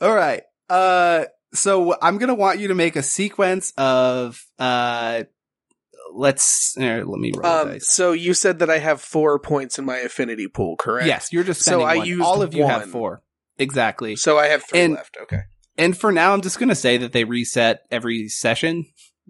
[0.00, 0.42] All right.
[0.68, 5.22] Uh, so I'm going to want you to make a sequence of, uh,
[6.12, 7.88] let's, here, let me roll Um, dice.
[7.88, 11.06] so you said that I have four points in my affinity pool, correct?
[11.06, 13.22] Yes, you're just So I used All of you have four.
[13.58, 14.16] Exactly.
[14.16, 15.16] So I have three And- left.
[15.22, 15.42] Okay.
[15.78, 18.86] And for now, I'm just going to say that they reset every session.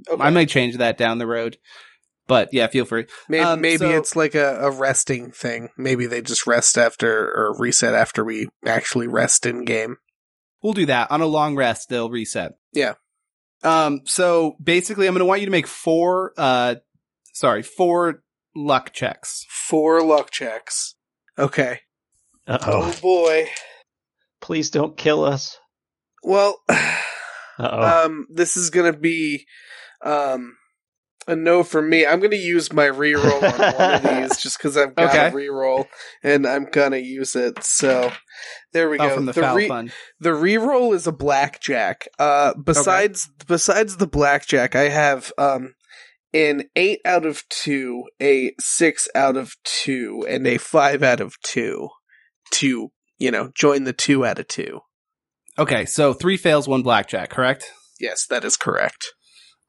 [0.08, 0.22] Okay.
[0.22, 1.58] I might change that down the road.
[2.28, 3.06] But yeah, feel free.
[3.28, 5.68] maybe um, maybe so- it's like a, a resting thing.
[5.76, 9.96] Maybe they just rest after or reset after we actually rest in game.
[10.62, 11.10] We'll do that.
[11.12, 12.52] On a long rest, they'll reset.
[12.72, 12.94] Yeah.
[13.62, 16.76] Um, so basically I'm going to want you to make four, uh,
[17.32, 18.22] sorry, four
[18.54, 19.44] luck checks.
[19.48, 20.94] Four luck checks.
[21.38, 21.80] Okay.
[22.48, 23.00] Uh Oh oh.
[23.00, 23.48] boy.
[24.40, 25.58] Please don't kill us.
[26.22, 26.82] Well, Uh
[27.58, 28.04] oh.
[28.06, 29.46] um, this is gonna be,
[30.04, 30.56] um,
[31.26, 32.06] a no for me.
[32.06, 35.26] I'm going to use my reroll on one of these just because I've got Okay.
[35.28, 35.88] a reroll
[36.22, 37.62] and I'm going to use it.
[37.64, 38.12] So
[38.72, 39.14] there we Oh, go.
[39.16, 39.92] from the, the, foul re- fund.
[40.20, 42.06] the reroll is a blackjack.
[42.18, 45.74] Uh, besides besides the blackjack, I have um
[46.34, 51.34] an eight out of two, a six out of two, and a five out of
[51.42, 51.88] two.
[52.52, 54.80] To you know, join the two out of two.
[55.58, 57.70] Okay, so three fails, one blackjack, correct?
[57.98, 59.06] Yes, that is correct.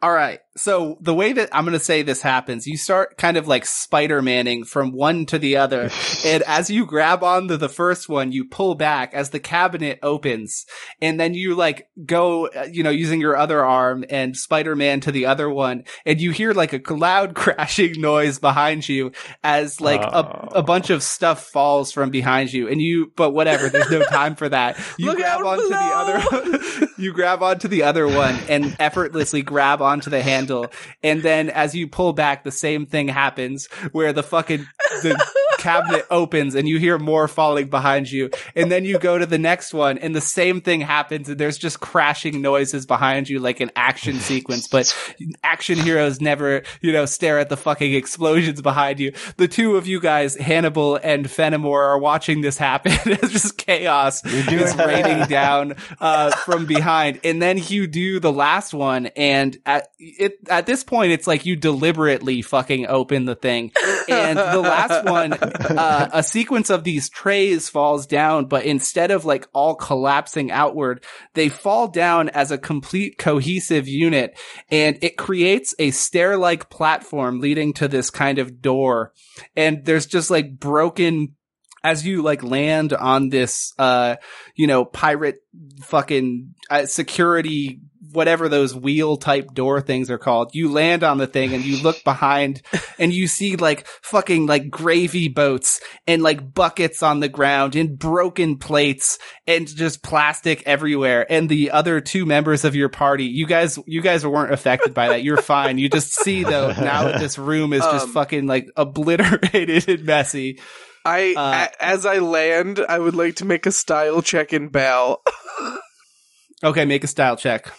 [0.02, 0.40] All right.
[0.58, 3.66] So the way that I'm going to say this happens, you start kind of like
[3.66, 5.90] Spider Manning from one to the other.
[6.26, 10.66] and as you grab onto the first one, you pull back as the cabinet opens.
[11.02, 15.00] And then you like go, uh, you know, using your other arm and Spider Man
[15.02, 15.84] to the other one.
[16.06, 19.12] And you hear like a loud crashing noise behind you
[19.44, 20.50] as like Oh.
[20.54, 22.68] a, a bunch of stuff falls from behind you.
[22.68, 24.78] And you, but whatever, there's no time for that.
[24.98, 25.78] You Look grab onto below!
[25.78, 30.72] the other, you grab onto the other one and effortlessly grab onto the handle.
[31.04, 34.66] And then as you pull back, the same thing happens where the fucking,
[35.02, 35.26] the
[35.58, 38.30] cabinet opens and you hear more falling behind you.
[38.56, 41.58] And then you go to the next one and the same thing happens and there's
[41.58, 44.68] just crashing noises behind you like an action sequence.
[44.68, 44.96] But
[45.44, 49.14] action heroes never, you know, stare at the fucking explosions behind you.
[49.38, 52.92] The two of you guys, Hannibal and Fenimore, are watching this happen.
[53.06, 58.74] it's just chaos is raining down uh, from behind, and then you do the last
[58.74, 63.72] one, and at it at this point, it's like you deliberately fucking open the thing,
[64.10, 65.32] and the last one,
[65.70, 71.04] uh, a sequence of these trays falls down, but instead of like all collapsing outward,
[71.34, 74.38] they fall down as a complete cohesive unit,
[74.70, 79.14] and it creates a stair-like platform leading to this kind of door,
[79.56, 81.36] and there's just like broken
[81.84, 84.16] as you like land on this uh
[84.56, 85.38] you know pirate
[85.82, 87.80] fucking uh, security
[88.12, 91.82] whatever those wheel type door things are called you land on the thing and you
[91.82, 92.62] look behind
[93.00, 97.98] and you see like fucking like gravy boats and like buckets on the ground and
[98.00, 101.26] broken plates and just plastic everywhere.
[101.30, 105.10] And the other two members of your party you guys you guys weren't affected by
[105.10, 105.24] that.
[105.24, 105.78] You're fine.
[105.78, 110.06] You just see though now that this room is just Um, fucking like obliterated and
[110.06, 110.60] messy.
[111.06, 114.72] I Uh, a- as I land, I would like to make a style check and
[114.72, 115.22] bow.
[116.64, 117.72] okay make a style check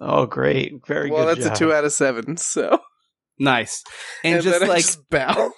[0.00, 0.86] Oh, great.
[0.86, 1.38] Very well, good.
[1.38, 1.56] that's job.
[1.56, 2.36] a two out of seven.
[2.36, 2.80] So
[3.38, 3.84] Nice.
[4.24, 5.52] And, and, just then I like just bow.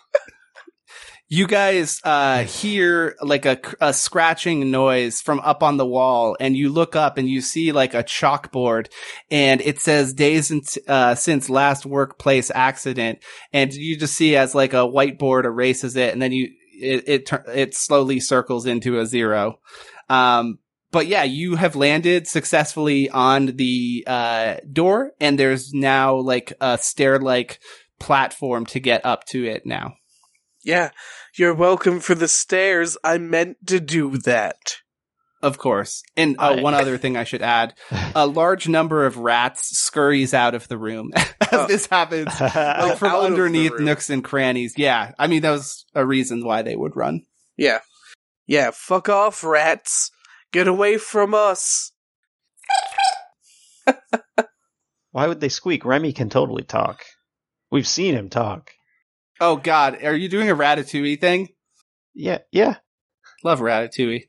[1.28, 6.56] you guys uh hear like a, a scratching noise from up on the wall and
[6.56, 8.88] you look up and you see like a chalkboard
[9.30, 13.20] and it says days in, uh, since last workplace accident
[13.52, 16.50] and you just see as like a whiteboard erases it and then you
[16.82, 19.58] it it, it slowly circles into a zero.
[20.08, 20.58] Um
[20.92, 26.78] but yeah, you have landed successfully on the uh, door, and there's now like a
[26.78, 27.60] stair-like
[27.98, 29.94] platform to get up to it now.
[30.64, 30.90] Yeah,
[31.38, 32.96] you're welcome for the stairs.
[33.04, 34.76] I meant to do that.
[35.42, 36.02] Of course.
[36.18, 37.72] And uh, I- one other thing I should add:
[38.14, 41.66] a large number of rats scurries out of the room as Oh.
[41.66, 44.74] this happens, like from out of the underneath nooks and crannies.
[44.76, 47.22] Yeah, I mean that was a reason why they would run.
[47.56, 47.78] Yeah,
[48.46, 48.70] yeah.
[48.74, 50.10] Fuck off, rats.
[50.52, 51.92] Get away from us.
[55.12, 55.84] Why would they squeak?
[55.84, 57.04] Remy can totally talk.
[57.70, 58.70] We've seen him talk.
[59.40, 61.48] Oh God, are you doing a ratatouille thing?
[62.14, 62.76] Yeah, yeah.
[63.42, 64.24] Love Ratatouille.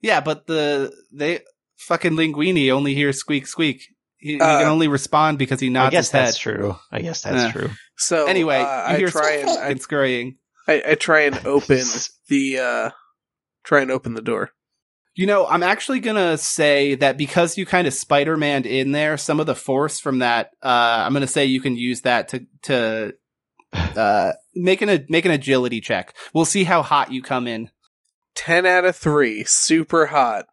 [0.00, 1.40] Yeah, but the they
[1.78, 3.82] fucking Linguini only hears squeak squeak.
[4.18, 6.26] He, he Uh, can only respond because he nods I guess his head.
[6.26, 6.76] that's true.
[6.92, 7.52] I guess that's Yeah.
[7.52, 7.70] true.
[7.96, 10.36] So Anyway, uh, you I hear try and I, and scurrying.
[10.68, 11.82] I, I try and open
[12.28, 12.90] the uh
[13.64, 14.50] try and open the door.
[15.14, 19.38] You know, I'm actually gonna say that because you kind of Spider-Man in there, some
[19.38, 23.14] of the force from that, uh, I'm gonna say you can use that to to
[23.72, 26.14] uh make an make an agility check.
[26.32, 27.70] We'll see how hot you come in.
[28.34, 30.46] Ten out of three, super hot.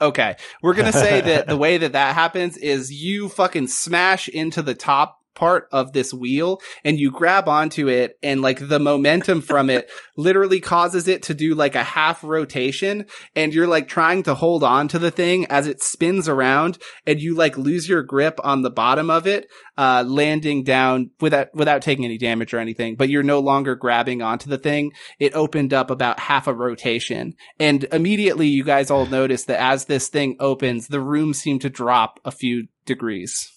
[0.00, 0.36] Okay.
[0.62, 4.62] We're going to say that the way that that happens is you fucking smash into
[4.62, 9.40] the top part of this wheel and you grab onto it and like the momentum
[9.40, 14.22] from it literally causes it to do like a half rotation and you're like trying
[14.22, 18.02] to hold on to the thing as it spins around and you like lose your
[18.02, 19.46] grip on the bottom of it
[19.76, 24.22] uh landing down without without taking any damage or anything but you're no longer grabbing
[24.22, 29.06] onto the thing it opened up about half a rotation and immediately you guys all
[29.06, 33.50] notice that as this thing opens, the room seemed to drop a few degrees.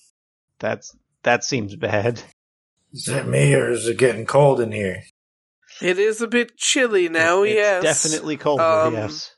[0.59, 2.21] That's that seems bad.
[2.93, 5.03] Is that me or is it getting cold in here?
[5.81, 7.43] It is a bit chilly now.
[7.43, 8.63] It's yes, definitely colder.
[8.63, 9.31] Um, yes.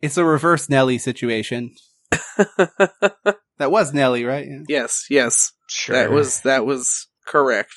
[0.00, 1.74] It's a reverse Nelly situation.
[3.58, 4.46] That was Nelly, right?
[4.46, 4.62] Yeah.
[4.68, 5.52] yes, yes.
[5.68, 5.96] Sure.
[5.96, 7.72] That was that was correct.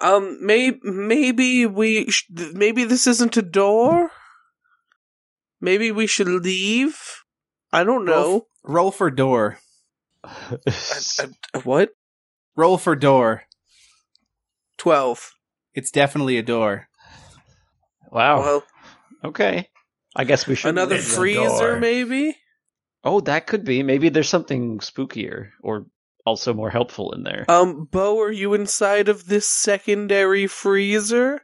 [0.00, 4.10] Um, may- maybe we, sh- maybe this isn't a door?
[5.60, 6.98] Maybe we should leave?
[7.72, 8.46] I don't know.
[8.64, 9.58] Roll for door.
[10.24, 10.58] I-
[11.54, 11.90] I- what?
[12.56, 13.42] Roll for door.
[14.78, 15.32] 12.
[15.74, 16.88] It's definitely a door.
[18.10, 18.40] wow.
[18.40, 18.64] Well,
[19.24, 19.68] okay.
[20.16, 20.68] I guess we should.
[20.70, 21.80] another freezer, door.
[21.80, 22.36] maybe?
[23.02, 23.82] Oh, that could be.
[23.82, 25.86] Maybe there's something spookier or
[26.24, 27.44] also more helpful in there.
[27.48, 31.42] Um, Bo, are you inside of this secondary freezer?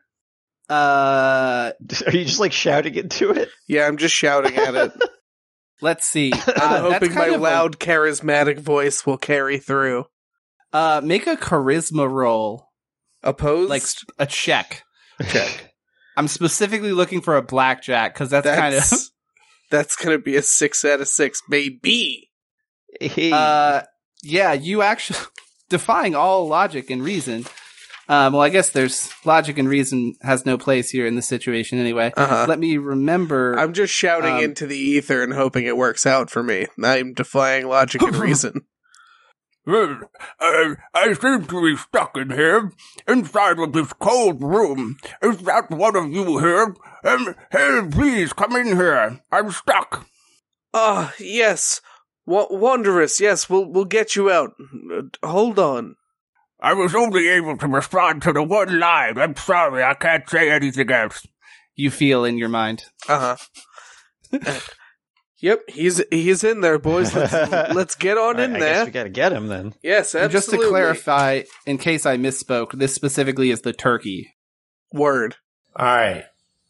[0.69, 1.73] Uh,
[2.07, 3.49] Are you just like shouting into it?
[3.67, 4.93] Yeah, I'm just shouting at it.
[5.83, 6.33] let's see.
[6.33, 10.05] I'm Uh, hoping my kind of a- loud, charismatic voice will carry through.
[10.73, 12.69] Uh, make a charisma roll,
[13.23, 13.71] Opposed?
[13.71, 13.83] like
[14.19, 14.83] a check.
[15.19, 15.75] A check.
[16.17, 19.11] I'm specifically looking for a blackjack because that's, kind of That's,
[19.71, 22.31] that's gonna be a six out of six, baby.
[23.01, 23.31] Hey.
[23.33, 23.83] Uh,
[24.23, 25.21] yeah, you actually
[25.69, 27.47] defying all logic and reason.
[28.09, 31.79] Um, well, I guess there's logic and reason has no place here in this situation
[31.79, 32.13] anyway.
[32.17, 32.47] Uh-huh.
[32.49, 33.57] Let me remember.
[33.57, 36.67] I'm just shouting Um, into the ether and hoping it works out for me.
[36.83, 38.63] I'm defying logic and reason.
[39.67, 40.01] Well,
[40.41, 42.73] I, I seem to be stuck in here,
[43.07, 44.97] inside of this cold room.
[45.23, 46.75] Is that one of you here?
[47.05, 49.21] Um, hey, please come in here.
[49.31, 50.07] I'm stuck.
[50.73, 51.81] Ah, yes.
[52.27, 53.21] W- wondrous.
[53.21, 54.53] Yes, we'll we'll get you out.
[54.93, 55.97] Uh, hold on.
[56.61, 59.19] I was only able to respond to the one line.
[59.19, 61.27] I'm sorry, I can't say anything else.
[61.75, 62.85] you feel in your mind.
[63.09, 63.37] Uh
[64.33, 64.51] huh.
[65.41, 67.15] yep, he's he's in there, boys.
[67.15, 67.33] Let's,
[67.75, 68.85] let's get on All in right, I guess there.
[68.87, 69.75] we gotta get him then.
[69.83, 74.35] Yes, And just to clarify, in case I misspoke, this specifically is the turkey.
[74.93, 75.37] word.
[75.77, 76.25] All right.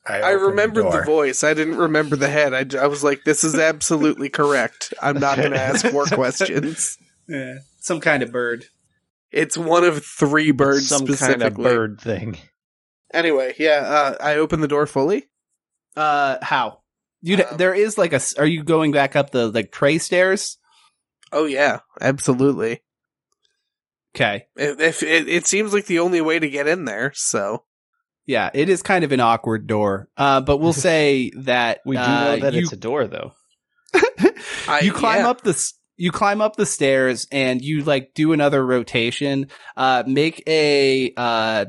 [0.06, 1.04] I, I remembered the, door.
[1.04, 1.44] voice.
[1.44, 2.54] I didn't remember the head.
[2.74, 4.94] I, I was like, this is absolutely correct.
[5.00, 6.96] I'm not going to ask more questions.
[7.28, 7.59] Yeah.
[7.78, 8.64] Some kind of bird.
[9.30, 11.40] It's one of three birds Some specifically.
[11.40, 12.38] kind of bird thing.
[13.14, 15.28] Anyway, yeah, uh, I opened the door fully.
[15.94, 16.80] Uh, how?
[17.22, 18.20] You Um, there is like a.
[18.38, 20.59] Are you going back up the like tray stairs?
[21.33, 22.83] Oh yeah, absolutely.
[24.14, 24.46] Okay.
[24.56, 27.64] If, if it, it seems like the only way to get in there, so
[28.26, 30.09] Yeah, it is kind of an awkward door.
[30.16, 33.33] Uh, but we'll say that We do uh, know that you, it's a door, though.
[34.68, 35.30] I, you climb yeah.
[35.30, 39.48] up the you climb up the stairs and you like do another rotation.
[39.76, 41.66] Uh, make a uh,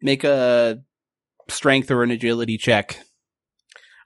[0.00, 0.78] make a
[1.48, 2.98] strength or an agility check.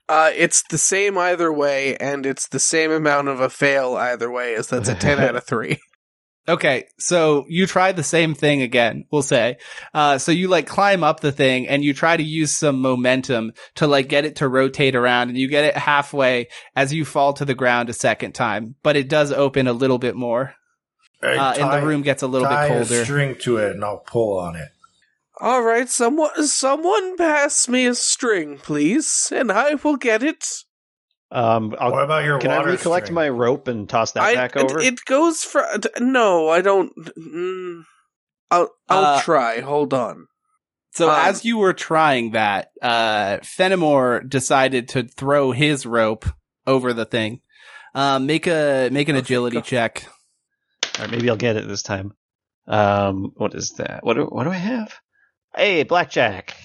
[0.09, 4.29] Uh, it's the same either way, and it's the same amount of a fail either
[4.29, 4.55] way.
[4.55, 5.77] As that's a ten out of three.
[6.47, 9.57] Okay, so you try the same thing again, we'll say.
[9.93, 13.51] Uh, so you like climb up the thing and you try to use some momentum
[13.75, 17.33] to like get it to rotate around and you get it halfway as you fall
[17.33, 20.55] to the ground a second time, but it does open a little bit more.
[21.21, 23.03] Hey, Uh, and the room gets a little bit tie a colder.
[23.03, 24.69] string to it, and I'll pull on it.
[25.41, 30.43] All right, someone, someone, pass me a string, please, and I will get it.
[31.31, 33.15] Um, I'll, what about your can I water recollect string?
[33.15, 34.79] my rope and toss that I, back over?
[34.79, 35.65] It, it goes for
[35.99, 36.49] no.
[36.49, 36.91] I don't.
[37.17, 37.83] Mm,
[38.51, 39.59] I'll I'll Uh, try.
[39.61, 40.25] Hold on.
[40.93, 46.25] So Um, as you were trying that, uh, Fenimore decided to throw his rope
[46.65, 47.41] over the thing.
[47.95, 49.61] Um, make a, make an Okay, agility go.
[49.61, 50.05] check.
[50.97, 52.13] All right, maybe I'll get it this time.
[52.67, 53.99] Um, what is that?
[54.03, 54.93] What do, what do I have?
[55.55, 56.55] Hey, blackjack.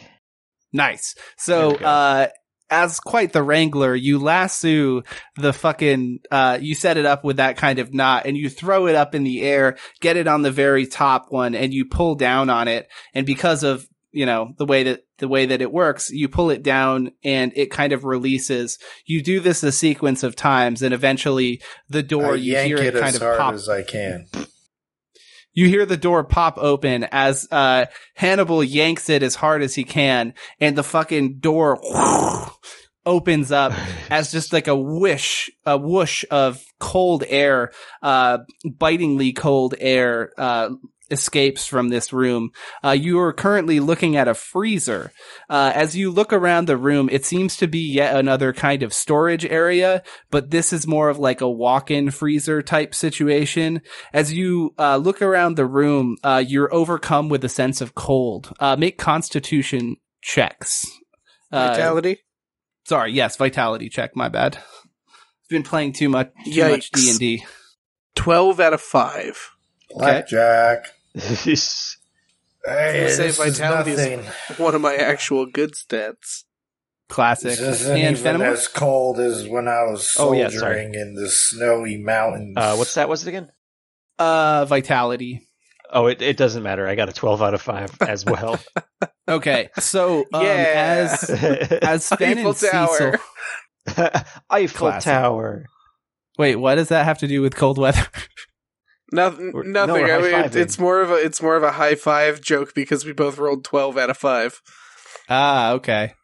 [0.72, 1.14] Nice.
[1.36, 2.28] So, uh,
[2.70, 5.02] as quite the wrangler, you lasso
[5.36, 8.86] the fucking, uh, you set it up with that kind of knot and you throw
[8.86, 12.14] it up in the air, get it on the very top one and you pull
[12.14, 12.88] down on it.
[13.14, 16.50] And because of, you know, the way that, the way that it works, you pull
[16.50, 18.78] it down and it kind of releases.
[19.06, 22.78] You do this a sequence of times and eventually the door, I you yank hear
[22.78, 24.26] it it kind as of hard pop as I can.
[25.54, 29.84] You hear the door pop open as uh Hannibal yanks it as hard as he
[29.84, 31.80] can and the fucking door
[33.06, 33.72] opens up
[34.10, 40.70] as just like a wish a whoosh of cold air uh bitingly cold air uh
[41.10, 42.50] escapes from this room.
[42.82, 45.12] Uh, you are currently looking at a freezer.
[45.50, 48.92] Uh, as you look around the room, it seems to be yet another kind of
[48.92, 53.82] storage area, but this is more of like a walk-in freezer type situation.
[54.12, 58.52] As you uh, look around the room, uh, you're overcome with a sense of cold.
[58.58, 60.86] Uh, make Constitution checks.
[61.52, 62.18] Uh, Vitality.
[62.86, 64.16] sorry, yes, Vitality check.
[64.16, 64.56] My bad.
[64.56, 67.44] I've been playing too much, too much D and D.
[68.14, 69.50] Twelve out of five.
[69.90, 70.86] Blackjack.
[71.14, 71.96] Yes.
[72.66, 74.24] Hey, say this is vitality is- nothing.
[74.64, 76.44] One of my actual good stats.
[77.10, 77.50] Classic.
[77.50, 78.46] This isn't And even Fenimore?
[78.54, 82.54] as cold as when I was Oh, soldiering yeah, in the snowy mountains.
[82.56, 83.06] uh, what's that?
[83.10, 83.52] Was it again?
[84.18, 85.46] Uh, Vitality.
[85.92, 86.88] Oh, it, it doesn't matter.
[86.88, 88.58] I got a 12 out of 5 as well.
[89.28, 91.06] Okay, so um, Yeah.
[91.12, 91.28] as
[91.82, 93.12] as Sven Eiffel and Cecil.
[93.86, 94.24] Tower.
[94.48, 95.04] Eiffel Classic.
[95.12, 95.66] Tower.
[96.38, 98.06] Wait, what does that have to do with cold weather?
[99.14, 99.52] Nothing.
[99.52, 99.94] We're- Nothing.
[100.06, 100.56] no, I mean, high-fiving.
[100.56, 103.64] it's more of a it's more of a high five joke because we both rolled
[103.64, 104.60] twelve out of five.
[105.28, 106.14] Ah, okay.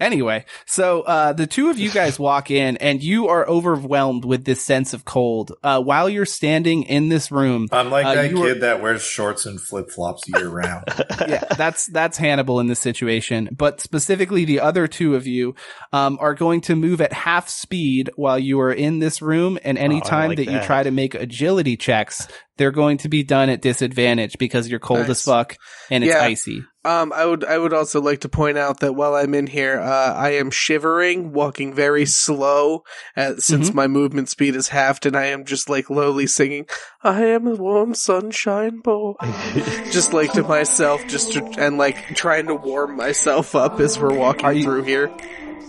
[0.00, 4.44] Anyway, so uh, the two of you guys walk in, and you are overwhelmed with
[4.44, 5.52] this sense of cold.
[5.62, 8.80] Uh, while you're standing in this room, I'm like Uh, that you were- kid that
[8.82, 10.84] wears shorts and flip flops year round.
[11.28, 13.48] yeah, that's that's Hannibal in this situation.
[13.56, 15.54] But specifically, the other two of you
[15.92, 19.58] um, are going to move at half speed while you are in this room.
[19.64, 22.26] And anytime like that, you try to make agility checks,
[22.62, 25.10] they're going to be done at disadvantage because you're cold Nice.
[25.10, 25.56] as fuck
[25.90, 26.22] and it's Yeah.
[26.22, 26.62] icy.
[26.84, 29.80] Um, I would I would also like to point out that while I'm in here,
[29.80, 32.84] uh, I am shivering, walking very slow,
[33.16, 33.76] uh, since Mm-hmm.
[33.76, 36.66] my movement speed is halved, and I am just like lowly singing,
[37.02, 39.14] "I am a warm sunshine boy,"
[39.90, 44.14] just like to myself, just to, and like trying to warm myself up as we're
[44.14, 45.10] walking Are you- through here.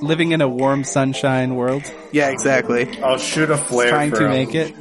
[0.02, 3.00] Living in a warm sunshine world, Yeah, exactly.
[3.02, 3.90] I'll shoot a flare.
[3.90, 4.32] trying for to him.
[4.32, 4.74] make it.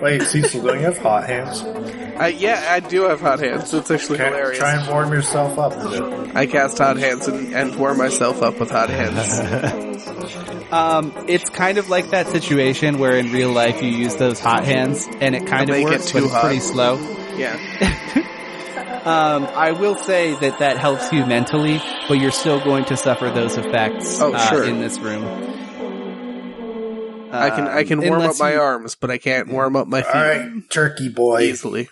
[0.00, 1.62] Wait, Cecil, don't you have hot hands?
[2.18, 3.72] I, yeah, I do have hot hands.
[3.74, 4.58] It's actually Okay, hilarious.
[4.58, 6.36] try and warm yourself up a bit.
[6.36, 9.94] I cast hot hands and, and warm myself up with hot hands.
[10.70, 14.66] Um, it's kind of like that situation where in real life you use those hot
[14.66, 16.42] hands and it kind of Make it works, too but it's hot.
[16.44, 16.96] pretty slow.
[17.38, 18.24] yeah.
[18.98, 23.30] Um, I will say that that helps you mentally, but you're still going to suffer
[23.30, 24.64] those effects Oh, uh, sure.
[24.64, 25.22] in this room.
[27.32, 30.02] I can I can warm up my you- arms, but I can't warm up my
[30.02, 31.42] feet All right, turkey boy.
[31.42, 31.88] easily.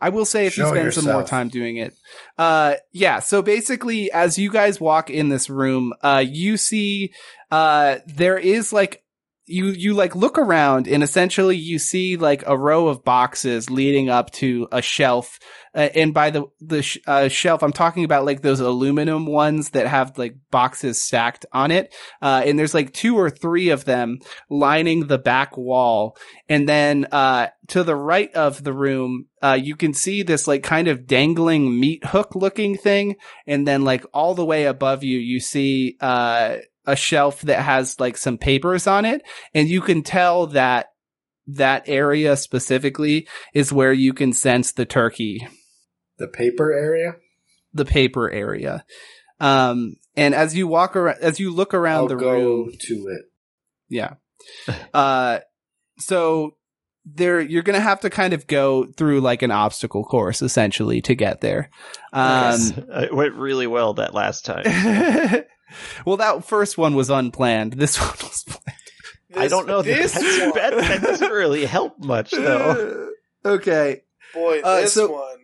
[0.00, 1.92] I will say if you Show spend some more time doing it.
[2.38, 3.18] Uh, yeah.
[3.18, 7.12] So basically, as you guys walk in this room, uh, you see,
[7.50, 9.02] uh, there is like,
[9.48, 14.08] you, you like look around and essentially you see like a row of boxes leading
[14.08, 15.38] up to a shelf.
[15.74, 19.70] Uh, and by the, the, sh- uh, shelf, I'm talking about like those aluminum ones
[19.70, 21.94] that have like boxes stacked on it.
[22.20, 24.18] Uh, and there's like two or three of them
[24.48, 26.16] lining the back wall.
[26.48, 30.62] And then, uh, to the right of the room, uh, you can see this like
[30.62, 33.16] kind of dangling meat hook looking thing.
[33.46, 36.56] And then like all the way above you, you see, uh,
[36.88, 39.22] a shelf that has like some papers on it.
[39.54, 40.86] And you can tell that
[41.46, 45.46] that area specifically is where you can sense the turkey,
[46.18, 47.16] The paper area.
[47.72, 48.84] the paper area.
[49.40, 52.94] Um, and as you walk around, as you look around I'll the go room, to
[53.08, 53.22] it.
[53.88, 54.14] yeah.
[54.92, 55.38] Uh,
[55.98, 56.56] so
[57.04, 61.00] there, you're going to have to kind of go through like an obstacle course essentially
[61.02, 61.70] to get there.
[62.12, 62.58] Um,
[62.90, 64.64] it went really well that last time.
[66.04, 67.74] well, that first one was unplanned.
[67.74, 68.78] This one was planned.
[69.36, 69.82] I don't know.
[69.82, 70.52] This That's- one.
[70.54, 73.10] that, that doesn't really help much, though.
[73.44, 74.02] okay.
[74.34, 75.36] boy, Uh, this so- one.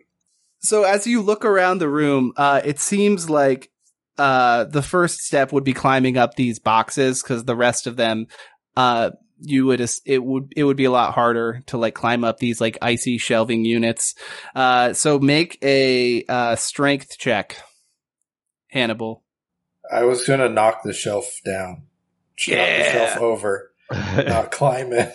[0.59, 3.69] So as you look around the room, uh, it seems like,
[4.17, 8.25] uh, the first step would be climbing up these boxes because the rest of them,
[8.75, 9.11] uh,
[9.41, 12.39] you would, as- it would, it would be a lot harder to like climb up
[12.39, 14.15] these like icy shelving units.
[14.55, 17.57] Uh, so make a, uh, strength check.
[18.69, 19.23] Hannibal.
[19.91, 21.83] I was gonna knock the shelf down.
[22.47, 25.13] Knock the shelf over, not climb it.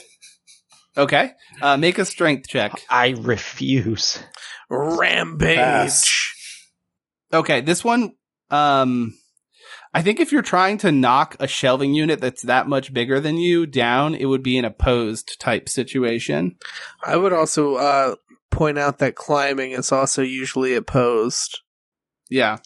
[0.97, 1.33] Okay.
[1.63, 2.73] Uh, make a strength check.
[2.91, 4.23] I refuse.
[4.69, 5.57] Rampage.
[5.57, 6.69] Pass.
[7.33, 7.61] Okay.
[7.61, 8.13] This one,
[8.51, 9.15] um,
[9.95, 13.37] I think if you're trying to knock a shelving unit that's that much bigger than
[13.37, 16.57] you down, it would be an opposed type situation.
[17.05, 18.15] I would also uh,
[18.51, 21.61] point out that climbing is also usually opposed.
[22.29, 22.59] Yeah.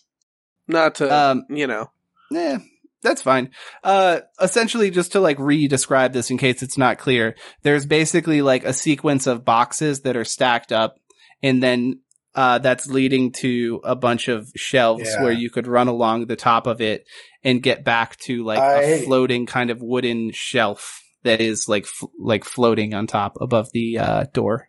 [0.67, 1.91] Not to, Um, you know.
[2.35, 2.59] Eh,
[3.03, 3.51] that's fine.
[3.83, 8.65] Uh, essentially, just to like re-describe this in case it's not clear, there's basically like
[8.65, 10.97] a sequence of boxes that are stacked up,
[11.43, 12.01] and then
[12.35, 15.23] uh, that's leading to a bunch of shelves Yeah.
[15.23, 17.07] where you could run along the top of it
[17.45, 21.85] and get back to like a I- floating kind of wooden shelf that is like
[21.85, 24.69] f- like floating on top above the uh, door.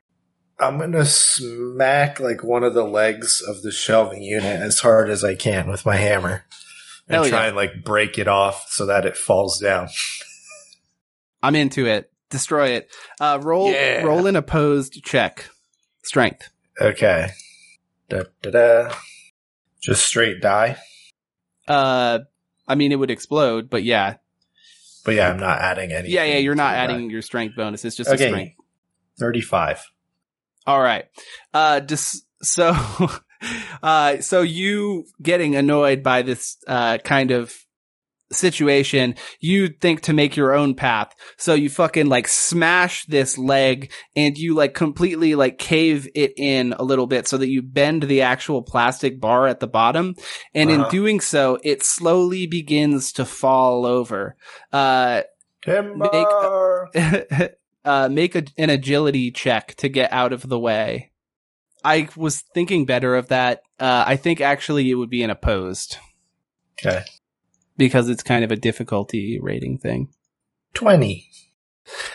[0.59, 5.23] I'm gonna smack like one of the legs of the shelving unit as hard as
[5.23, 6.45] I can with my hammer.
[7.07, 7.47] And Hell try yeah.
[7.47, 9.87] and like break it off so that it falls down.
[11.43, 12.11] I'm into it.
[12.29, 12.89] Destroy it.
[13.19, 14.01] Uh, roll Yeah.
[14.01, 15.47] roll an opposed check.
[16.03, 16.49] Strength.
[16.81, 17.29] Okay.
[18.09, 18.95] Da, da, da.
[19.81, 20.77] Just straight die.
[21.67, 22.19] Uh,
[22.67, 24.15] I mean, it would explode, but yeah,
[25.03, 26.09] But yeah, I'm not adding any.
[26.09, 26.37] yeah, yeah.
[26.37, 27.85] You're not adding your strength bonus.
[27.85, 28.27] It's just a Okay.
[28.29, 28.55] strength.
[29.19, 29.83] 35.
[30.67, 31.05] All right.
[31.53, 32.73] Uh, just so,
[33.83, 37.53] uh, so you getting annoyed by this uh kind of
[38.31, 41.13] situation, you think to make your own path.
[41.37, 46.73] So you fucking like smash this leg and you like completely like cave it in
[46.73, 50.15] a little bit so that you bend the actual plastic bar at the bottom.
[50.53, 50.89] And in Uh-huh.
[50.89, 54.35] doing so, it slowly begins to fall over.
[54.71, 55.21] Uh,
[55.63, 56.89] Timber.
[57.85, 61.11] uh, make a, an agility check to get out of the way.
[61.85, 63.61] I was thinking better of that.
[63.79, 65.97] Uh, I think actually it would be an opposed
[66.79, 67.03] okay.
[67.77, 70.09] because it's kind of a difficulty rating thing.
[70.73, 71.29] 20.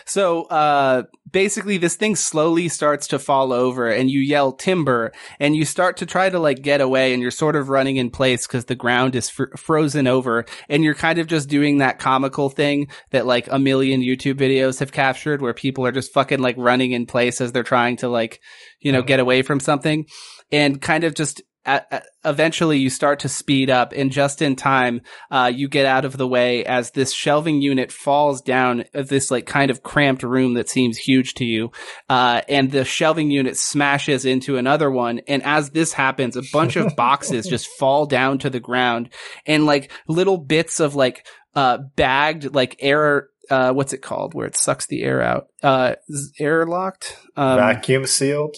[0.05, 5.55] So, uh, basically this thing slowly starts to fall over and you yell timber and
[5.55, 8.45] you start to try to like get away and you're sort of running in place
[8.47, 12.49] because the ground is fr- frozen over and you're kind of just doing that comical
[12.49, 16.55] thing that like a million YouTube videos have captured where people are just fucking like
[16.57, 18.39] running in place as they're trying to like,
[18.79, 20.05] you know, get away from something
[20.51, 24.55] and kind of just a- a- eventually you start to speed up and just in
[24.55, 29.07] time uh, you get out of the way as this shelving unit falls down of
[29.09, 31.71] this like kind of cramped room that seems huge to you
[32.09, 36.75] uh, and the shelving unit smashes into another one and as this happens a bunch
[36.75, 39.09] of boxes just fall down to the ground
[39.45, 44.47] and like little bits of like uh bagged like air uh what's it called where
[44.47, 48.55] it sucks the air out uh is air locked um Vacuum sealed.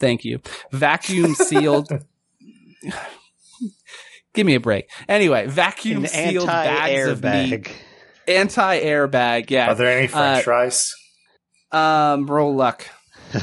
[0.00, 0.40] Thank you.
[0.72, 1.88] Vacuum sealed.
[4.34, 4.90] Give me a break.
[5.08, 7.30] Anyway, vacuum An sealed bags of meat.
[7.32, 7.70] anti-airbag.
[8.28, 9.50] Anti airbag.
[9.50, 9.70] Yeah.
[9.70, 10.92] Are there any French Uh, fries?
[11.72, 12.86] um, roll luck.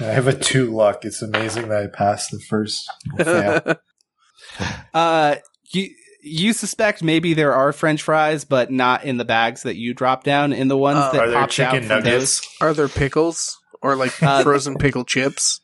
[0.00, 1.04] I have a two luck.
[1.04, 3.76] It's amazing that I passed the first fail.
[4.94, 5.36] Uh,
[5.72, 5.90] you
[6.22, 10.24] you suspect maybe there are French fries, but not in the bags that you drop
[10.24, 10.52] down.
[10.52, 12.40] In the ones Uh, that Are there popped out chicken nuggets?
[12.40, 12.48] those.
[12.60, 15.60] Are there pickles or like Uh, frozen pickle chips?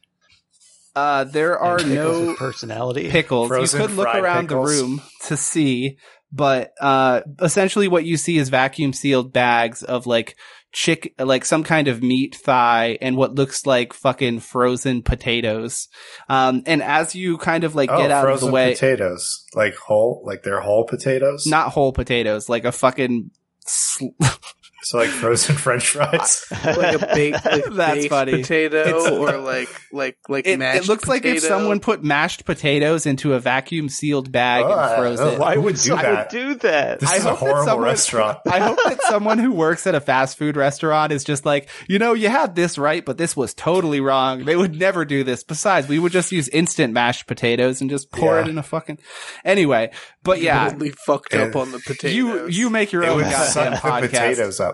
[0.95, 3.11] Uh, there are pickles no personality.
[3.11, 3.49] pickles.
[3.49, 4.77] Frozen you could look around pickles.
[4.77, 5.99] the room to see,
[6.33, 10.37] but uh, essentially what you see is vacuum sealed bags of like
[10.73, 15.89] chick, like some kind of meat thigh, and what looks like fucking frozen potatoes.
[16.29, 19.75] Um, and as you kind of like oh, get out of the way, potatoes, like
[19.75, 21.47] whole, like they're whole potatoes.
[21.47, 23.31] not whole potatoes, like a fucking.
[23.67, 24.09] Sl-
[24.89, 26.45] so like frozen French fries.
[26.51, 28.33] Like a baked, like That's baked funny.
[28.43, 32.45] potato It's- or like like like it, mashed it looks like if someone put mashed
[32.45, 35.39] potatoes into a vacuum sealed bag Oh, and froze oh, it.
[35.39, 36.33] why would do I that?
[36.33, 37.01] would do that.
[37.01, 38.39] This I is a hope that horrible someone- restaurant.
[38.47, 41.99] I hope that someone who works at a fast food restaurant is just like, you
[41.99, 44.45] know, you had this right, but this was totally wrong.
[44.45, 45.45] They would never do this.
[45.45, 48.99] Besides, we would just use instant mashed potatoes and just pour it in a fucking.
[49.45, 49.91] Anyway,
[50.23, 52.15] but yeah, totally fucked up on the potatoes.
[52.15, 54.01] you you make your It own goddamn suck the podcast.
[54.11, 54.74] potatoes up.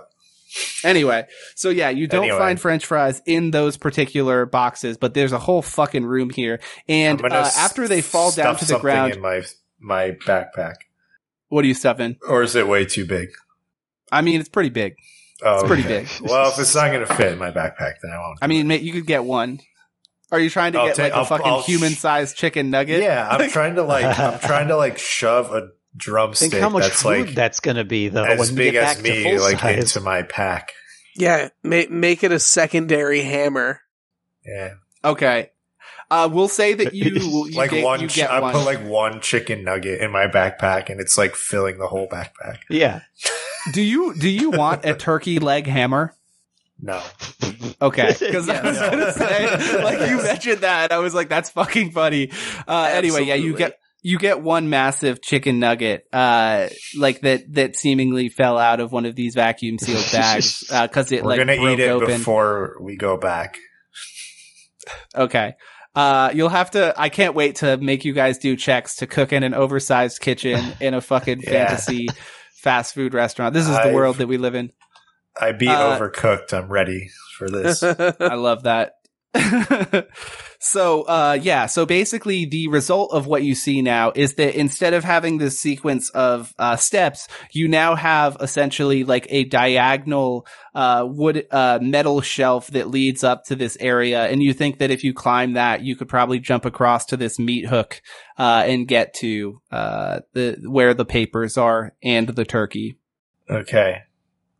[0.84, 2.38] Anyway, so yeah, you don't Anyway.
[2.38, 6.60] find French fries in those particular boxes, but there's a whole fucking room here.
[6.88, 9.42] And uh, after they fall down to the ground, in my
[9.78, 10.74] my backpack,
[11.48, 12.16] what do you stuff in?
[12.28, 13.30] or is it way too big?
[14.12, 14.96] I mean, it's pretty big.
[15.42, 16.00] Oh, It's pretty okay.
[16.00, 16.08] big.
[16.30, 18.38] Well, if it's not going to fit in my backpack, then I won't.
[18.42, 19.60] I mean, ma- you could get one.
[20.32, 22.70] Are you trying to I'll get ta- like a I'll- fucking I'll sh- human-sized chicken
[22.70, 23.02] nugget?
[23.02, 26.84] yeah, I'm trying to like I'm trying to like shove a drumstick Think how much
[26.84, 29.02] that's food like that's going to be though as when you big get as back
[29.02, 29.78] me, to like size.
[29.96, 30.72] into my pack.
[31.16, 33.80] yeah, make make it a secondary hammer.
[34.44, 34.74] Yeah,
[35.04, 35.50] Okay.
[36.12, 37.04] Uh, we'll say that you,
[37.50, 38.00] you like get, one.
[38.00, 38.52] You Ch- get I one.
[38.52, 42.58] put like one chicken nugget in my backpack, and it's like filling the whole backpack.
[42.68, 43.02] yeah,
[43.72, 46.16] do you do you want a turkey leg hammer?
[46.82, 47.00] No,
[47.80, 48.62] Okay, because I Yeah.
[48.68, 52.30] was gonna say, like you mentioned that, I was like, that's fucking funny.
[52.66, 57.76] Uh, anyway, yeah, you get you get one massive chicken nugget, uh, like that that
[57.76, 61.56] seemingly fell out of one of these vacuum sealed bags because it we're like gonna
[61.56, 62.06] broke eat it open.
[62.18, 63.56] before we go back.
[65.14, 65.54] Okay.
[65.94, 69.32] Uh, you'll have to, I can't wait to make you guys do checks to cook
[69.32, 71.50] in an oversized kitchen in a fucking Yeah.
[71.68, 72.08] fantasy
[72.62, 73.54] fast food restaurant.
[73.54, 74.70] This is the I've- world that we live in.
[75.40, 76.52] I beat Uh, overcooked.
[76.52, 77.82] I'm ready for this.
[77.84, 78.92] I love that.
[80.58, 81.66] so, uh, yeah.
[81.66, 85.60] So basically the result of what you see now is that instead of having this
[85.60, 92.20] sequence of, uh, steps, you now have essentially like a diagonal, uh, wood, uh, metal
[92.20, 94.26] shelf that leads up to this area.
[94.26, 97.38] And you think that if you climb that, you could probably jump across to this
[97.38, 98.02] meat hook,
[98.36, 102.98] uh, and get to, uh, the, where the papers are and the turkey.
[103.48, 104.02] okay,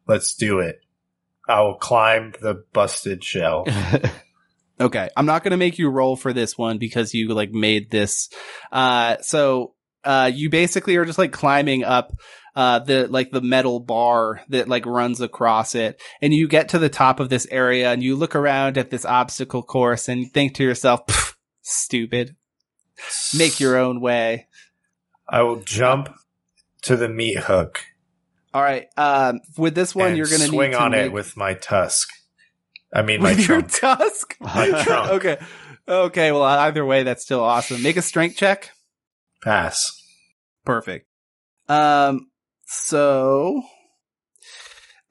[0.07, 0.81] let's do it.
[1.49, 3.67] I will climb the busted shell.
[4.81, 5.09] Okay.
[5.17, 8.31] I'm not going to make you roll for this one because you like made this.
[8.73, 9.75] Uh, so,
[10.05, 12.13] uh, you basically are just like climbing up,
[12.57, 16.01] uh, the, like the metal bar that like runs across it.
[16.23, 19.05] And you get to the top of this area and you look around at this
[19.05, 22.37] obstacle course and think to yourself, stupid.
[23.37, 24.47] Make your own way.
[25.29, 26.15] I will jump
[26.83, 27.81] to the meat hook.
[28.53, 28.89] All right.
[28.97, 31.55] Um, with this one, and you're going to swing to on make, it with my
[31.55, 32.09] tusk.
[32.93, 34.01] I mean, my with your trunk.
[34.01, 34.37] tusk.
[34.41, 35.11] My trunk.
[35.13, 35.39] okay.
[35.89, 36.33] Okay.
[36.33, 37.83] Well, either way, that's still awesome.
[37.83, 38.71] Make a strength check.
[39.43, 39.91] Pass.
[40.65, 41.07] Perfect.
[41.69, 42.31] Um,
[42.67, 43.63] so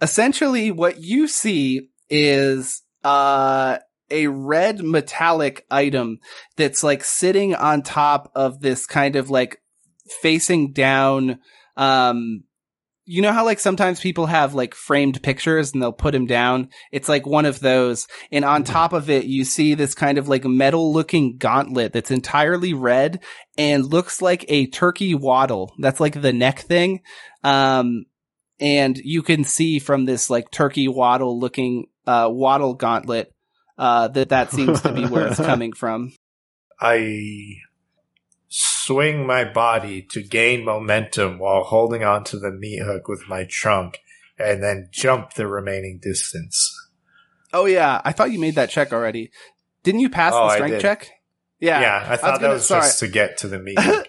[0.02, 3.78] essentially what you see is, uh,
[4.12, 6.20] a red metallic item
[6.58, 9.62] that's like sitting on top of this kind of like
[10.22, 11.40] facing down,
[11.78, 12.44] um,
[13.12, 16.70] you know how like sometimes people have like framed pictures and they'll put them down?
[16.92, 18.08] It's like one of those.
[18.32, 22.12] And on top of it, you see this kind of like metal looking gauntlet that's
[22.12, 23.24] entirely red
[23.58, 25.74] and looks like a turkey waddle.
[25.80, 27.02] That's like the neck thing.
[27.44, 28.06] Um,
[28.60, 33.34] and you can see from this like turkey waddle looking, uh, waddle gauntlet,
[33.80, 36.14] uh, that that seems to be where it's coming from.
[36.80, 37.56] I
[38.90, 44.00] swing my body to gain momentum while holding onto the meat hook with my trunk
[44.40, 46.76] and then jump the remaining distance.
[47.54, 48.02] Oh yeah.
[48.04, 49.32] I thought you made that check already.
[49.84, 51.10] Didn't you pass Oh, the strength check?
[51.60, 51.82] Yeah.
[51.82, 52.82] Yeah, I thought that gonna- was sorry.
[52.82, 54.08] just to get to the meat hook.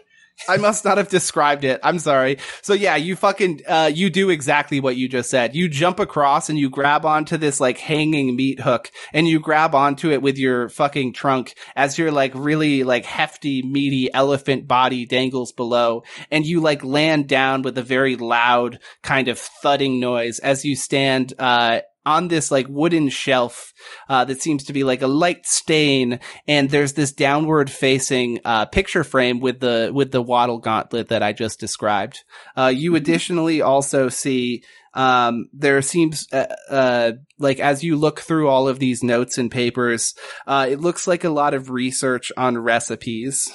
[0.49, 1.80] I must not have described it.
[1.82, 2.38] I'm sorry.
[2.62, 5.55] So yeah, you fucking, uh, you do exactly what you just said.
[5.55, 9.74] You jump across and you grab onto this like hanging meat hook and you grab
[9.74, 15.07] onto it with your fucking trunk as your like really like hefty, meaty elephant body
[15.07, 20.38] dangles below and you like land down with a very loud kind of thudding noise
[20.38, 23.73] as you stand, uh, on this like wooden shelf,
[24.09, 28.67] uh, that seems to be like a light stain and there's this downward facing uh,
[28.67, 32.25] picture frame with the with the waddle gauntlet that I just described.
[32.57, 34.63] Uh, you additionally also see
[34.95, 39.51] um, there seems uh, uh, like as you look through all of these notes and
[39.51, 40.15] papers,
[40.47, 43.53] uh, it looks like a lot of research on recipes.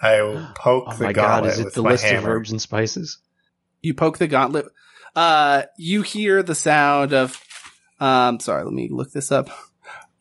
[0.00, 2.50] I will poke Oh the my god, gauntlet is it the my list of herbs
[2.50, 3.18] and spices?
[3.80, 4.66] You poke the gauntlet.
[5.14, 7.42] Uh, you hear the sound of.
[8.02, 9.48] Um, sorry, let me look this up.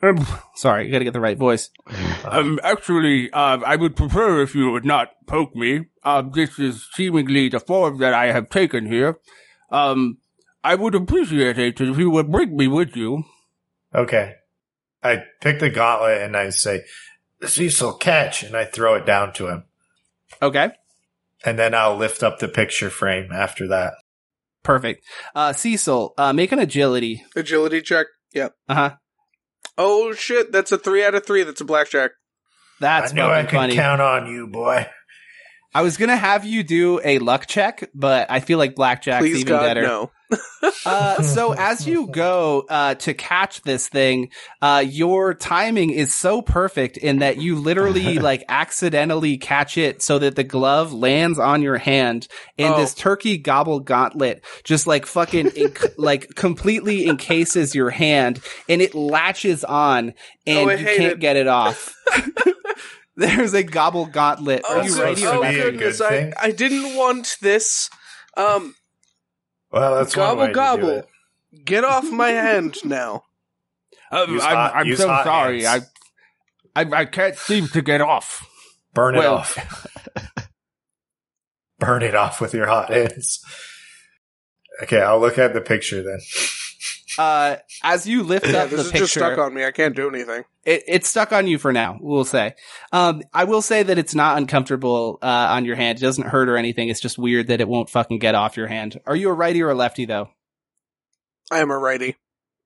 [0.03, 0.25] Um,
[0.55, 1.71] Sorry, I gotta get the right voice.
[2.25, 5.87] um, actually, uh, I would prefer if you would not poke me.
[6.03, 9.19] Uh, this is seemingly the form that I have taken here.
[9.71, 10.19] Um,
[10.63, 13.23] I would appreciate it if you would bring me with you.
[13.95, 14.35] Okay.
[15.03, 16.83] I pick the gauntlet and I say,
[17.43, 19.63] Cecil, catch, and I throw it down to him.
[20.39, 20.69] Okay.
[21.43, 23.93] And then I'll lift up the picture frame after that.
[24.63, 25.03] Perfect.
[25.33, 27.23] Uh, Cecil, uh, make an agility.
[27.35, 28.07] Agility check.
[28.33, 28.53] Yep.
[28.69, 28.91] Uh huh.
[29.77, 31.43] Oh shit, that's a three out of three.
[31.43, 32.11] That's a blackjack.
[32.79, 33.75] That's I knew I fucking could funny.
[33.75, 34.87] count on you, boy.
[35.73, 39.37] I was gonna have you do a luck check, but I feel like blackjack's Please
[39.41, 39.81] even God, better.
[39.83, 40.11] no.
[40.85, 44.29] Uh, so as you go uh, to catch this thing,
[44.61, 50.19] uh, your timing is so perfect in that you literally like accidentally catch it so
[50.19, 52.77] that the glove lands on your hand, and Oh.
[52.77, 58.95] this turkey gobble gauntlet just like fucking enc- like completely encases your hand, and it
[58.95, 60.13] latches on,
[60.47, 61.19] and Oh, you can't it.
[61.19, 61.93] get it off.
[63.15, 64.61] There's a gobble gauntlet.
[64.67, 65.25] Oh, Are you so ready?
[65.27, 65.53] oh be not?
[65.67, 66.33] a goodness, I.
[66.39, 67.89] I didn't want this.
[68.37, 68.75] Um,
[69.71, 70.89] Well, that's one gobble way to do gobble.
[70.89, 71.07] it.
[71.65, 73.23] Get off my hand now.
[74.11, 75.67] Um, I'm, hot- I'm so sorry.
[75.67, 75.77] I,
[76.75, 78.47] I, I can't seem to get off.
[78.93, 79.57] Burn it Well- off.
[81.79, 83.43] Burn it off with your hot hands.
[84.83, 86.19] Okay, I'll look at the picture then.
[87.17, 89.65] Uh, as you lift Yeah, up this the is picture, just stuck on me.
[89.65, 90.43] I can't do anything.
[90.63, 91.97] it, it's stuck on you for now.
[92.01, 92.55] We'll say.
[92.91, 95.97] Um, I will say that it's not uncomfortable uh, on your hand.
[95.97, 96.89] It doesn't hurt or anything.
[96.89, 98.99] It's just weird that it won't fucking get off your hand.
[99.05, 100.29] Are you a righty or a lefty though?
[101.51, 102.15] I am a righty,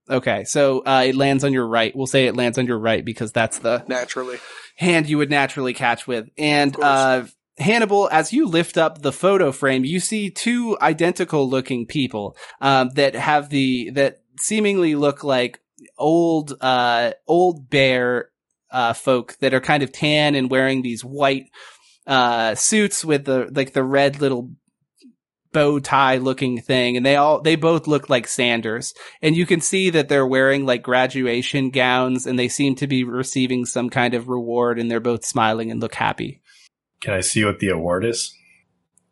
[0.10, 1.96] Okay, so uh, it lands on your right.
[1.96, 4.38] We'll say it lands on your right because that's the naturally.
[4.76, 6.30] hand you would naturally catch with.
[6.38, 7.24] And uh,
[7.58, 12.89] Hannibal, as you lift up the photo frame, you see two identical looking people um,
[12.93, 15.60] that have the that seemingly look like
[15.98, 18.30] old uh, old bear
[18.72, 21.48] uh, folk that are kind of tan and wearing these white
[22.08, 24.52] uh, suits with the like the red little
[25.52, 29.62] bow tie looking thing and they all they both look like Sanders and you can
[29.62, 34.14] see that they're wearing like graduation gowns and they seem to be receiving some kind
[34.14, 36.42] of reward and they're both smiling and look happy.
[37.00, 38.36] Can I see what the award is?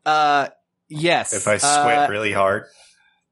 [0.06, 0.50] Uh
[0.90, 1.32] yes.
[1.32, 2.66] If I squint Uh, really hard.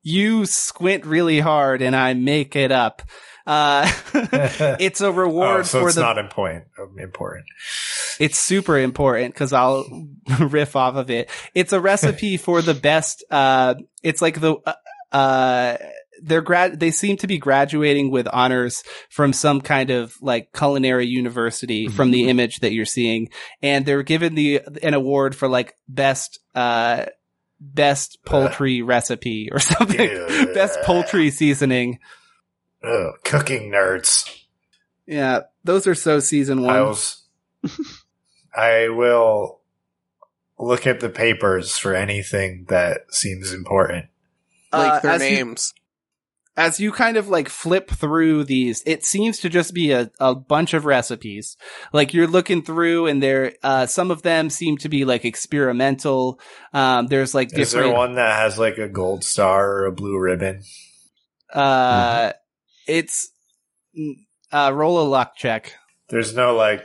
[0.04, 3.02] You squint really hard and I make it up.
[3.46, 3.92] Uh
[4.80, 6.66] it's a reward oh, so for it's the not important.
[6.98, 7.46] Important.
[8.22, 9.86] It's super important because I'll
[10.40, 11.30] riff off of it.
[11.56, 13.24] It's a recipe for the best.
[13.32, 14.74] Uh, it's like the, uh,
[15.12, 15.78] uh,
[16.22, 21.08] they're grad, they seem to be graduating with honors from some kind of like culinary
[21.08, 23.30] university from the image that you're seeing.
[23.64, 27.06] And they're given the, an award for like best, uh,
[27.62, 30.10] best poultry recipe or something.
[30.10, 30.46] Yeah.
[30.54, 32.00] best poultry seasoning.
[32.84, 34.28] Oh, cooking nerds.
[35.06, 36.76] Yeah, those are so season one.
[36.76, 37.22] I was.
[38.56, 39.60] I will
[40.60, 44.08] look at the papers for anything that seems important.
[44.74, 45.74] Like Uh, their as you- names.
[46.62, 50.36] As you kind of like flip through these, it seems to just be a, a
[50.36, 51.58] bunch of recipes.
[51.92, 56.40] Like you're looking through and there, uh, some of them seem to be like experimental.
[56.72, 60.20] Um, there's like Is there one that has like a gold star or a blue
[60.20, 60.62] ribbon?
[61.52, 62.34] uh,
[62.88, 63.32] it's,
[64.52, 65.74] uh, roll a luck check.
[66.10, 66.84] There's no like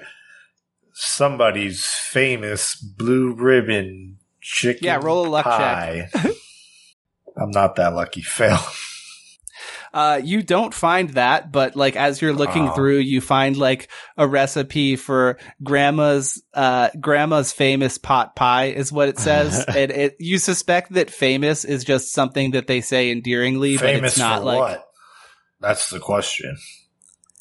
[0.95, 4.87] somebody's famous blue ribbon chicken.
[4.87, 6.09] Yeah, roll a luck pie.
[7.37, 8.22] I'm not that lucky.
[8.22, 8.59] Fail.
[9.97, 12.72] Uh, you don't find that, but like as you're looking Oh.
[12.74, 13.88] through, you find like
[14.18, 19.64] a recipe for grandma's, uh, grandma's famous pot pie is what it says.
[19.68, 24.18] and it, you suspect that famous is just something that they say endearingly, but it's
[24.18, 24.84] not like, what?
[25.61, 26.59] That's the question.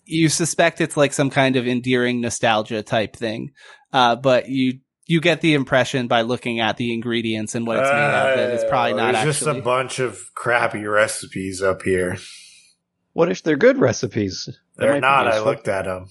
[0.06, 3.52] you suspect it's like some kind of endearing nostalgia type thing.
[3.92, 7.90] Uh, but you, you get the impression by looking at the ingredients and what it's
[7.92, 9.34] made of that it's probably Uh, not actually.
[9.34, 12.18] just a bunch of crappy recipes up here.
[13.16, 14.50] What if they're good recipes?
[14.76, 15.28] That might They're not.
[15.28, 16.08] I looked at them.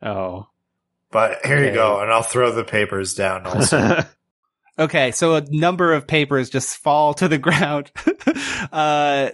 [0.00, 0.46] Oh.
[1.10, 4.00] But here you go, and I'll throw the papers down also.
[4.76, 7.92] Okay, so a number of papers just fall to the ground.
[8.72, 9.28] uh,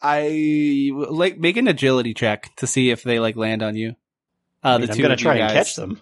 [0.00, 3.90] I like make an agility check to see if they like land on you.
[4.64, 6.00] Uh, I mean, the I'm two gonna of you try and catch them.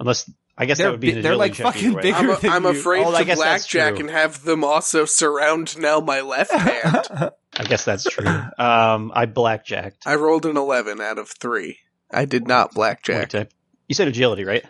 [0.00, 0.28] Unless
[0.58, 2.16] I guess They're that would be an they're, like, fucking either bigger.
[2.16, 2.70] I'm, a, than I'm you.
[2.70, 7.30] afraid Oh, to blackjack and have them also surround now my left hand.
[7.56, 8.26] I guess that's true.
[8.58, 10.06] Um, I blackjacked.
[10.06, 11.76] I rolled an 11 out of 3.
[12.10, 13.32] I did not blackjack.
[13.32, 13.48] Wait, I-
[13.88, 14.64] You said agility, right?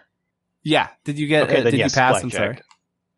[0.62, 0.88] Yeah.
[1.04, 1.44] Did you get?
[1.44, 2.22] Okay, uh, then did yes, you pass?
[2.22, 2.46] I'm sorry.
[2.54, 2.64] blackjack.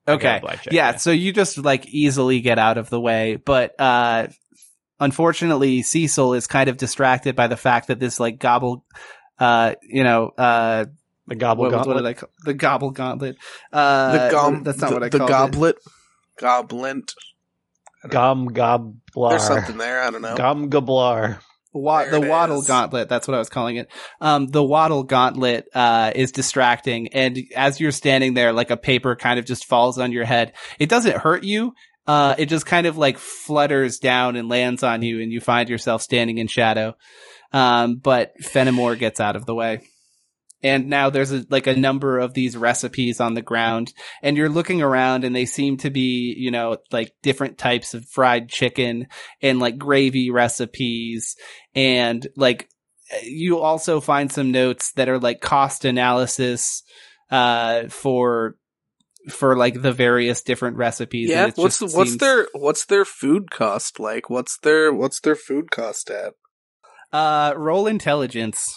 [0.07, 0.39] I Okay.
[0.43, 4.27] blackjack, yeah, so you just like easily get out of the way, but uh
[5.01, 8.85] unfortunately Cecil is kind of distracted by the fact that this like gobble
[9.39, 10.85] uh you know uh
[11.27, 11.97] The gobble what, what gauntlet.
[12.05, 13.37] did I call the gobble gauntlet
[13.73, 15.33] uh the gom- that's not the, what I the called it.
[15.33, 15.77] goblet.
[16.39, 17.15] Goblint.
[18.09, 18.47] Gom
[19.15, 19.31] goblar.
[19.31, 20.03] There's something there.
[20.03, 20.37] I don't know.
[20.37, 21.39] Gom goblar.
[21.73, 22.67] Wa- the it waddle is.
[22.69, 23.09] gauntlet.
[23.09, 23.89] That's what I was calling it.
[24.21, 27.09] Um, the waddle gauntlet, uh, is distracting.
[27.09, 30.53] And as you're standing there, like a paper kind of just falls on your head.
[30.79, 31.75] It doesn't hurt you.
[32.07, 35.69] Uh, it just kind of like flutters down and lands on you and you find
[35.69, 36.95] yourself standing in shadow.
[37.53, 39.81] Um, but Fenimore gets out of the way.
[40.65, 43.93] And now there's a, like a number of these recipes on the ground
[44.23, 48.07] and you're looking around and they seem to be, you know, like different types of
[48.07, 49.07] fried chicken
[49.43, 51.37] and like gravy recipes
[51.75, 52.69] and like
[53.23, 56.83] you also find some notes that are like cost analysis
[57.31, 58.57] uh for
[59.29, 61.63] for like the various different recipes and yeah.
[61.63, 64.31] What's what's seems- their what's their food cost like?
[64.31, 66.33] What's their what's their food cost at?
[67.13, 68.75] uh roll intelligence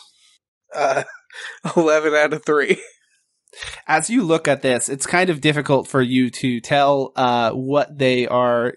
[0.76, 1.04] Uh,
[1.76, 2.82] 11 out of 3.
[3.88, 7.98] as you look at this it's kind of difficult for you to tell uh what
[7.98, 8.74] they are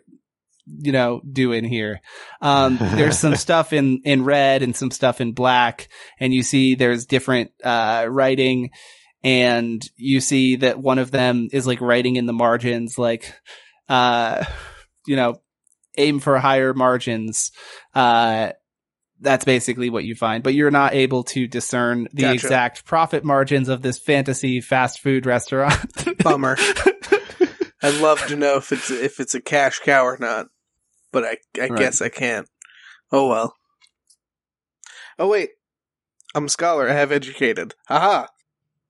[0.79, 2.01] you know doing here
[2.41, 5.89] um there's some stuff in in red and some stuff in black
[6.19, 8.71] and you see there's different uh writing
[9.23, 13.35] and you see that one of them is like writing in the margins like
[13.89, 14.45] uh
[15.07, 15.41] you know
[15.99, 17.51] aim for higher margins
[17.95, 18.51] uh
[19.21, 22.33] that's basically what you find but you're not able to discern the Gotcha.
[22.35, 26.57] exact profit margins of this fantasy fast food restaurant Bummer.
[27.83, 30.47] I'd love to know if it's if it's a cash cow or not,
[31.13, 31.79] but I I Right.
[31.79, 32.47] guess I can't.
[33.11, 33.55] Oh well.
[35.19, 35.51] Oh wait,
[36.35, 36.89] I'm a scholar.
[36.89, 37.75] I have educated.
[37.89, 38.27] Aha!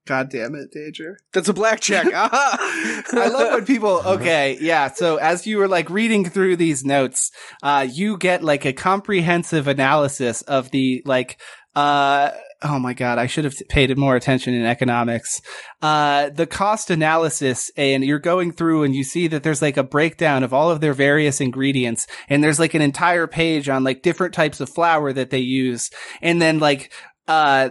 [0.06, 2.06] God damn it danger That's a blackjack.
[2.12, 4.90] I love when people, okay, yeah.
[4.90, 7.30] So as you were like reading through these notes,
[7.62, 11.40] uh, you get like a comprehensive analysis of the like,
[11.74, 12.30] uh,
[12.62, 15.40] oh my God, I should have paid more attention in economics.
[15.80, 19.82] Uh, the cost analysis and you're going through and you see that there's like a
[19.82, 24.02] breakdown of all of their various ingredients and there's like an entire page on like
[24.02, 25.90] different types of flour that they use.
[26.20, 26.92] And then like,
[27.28, 27.70] uh,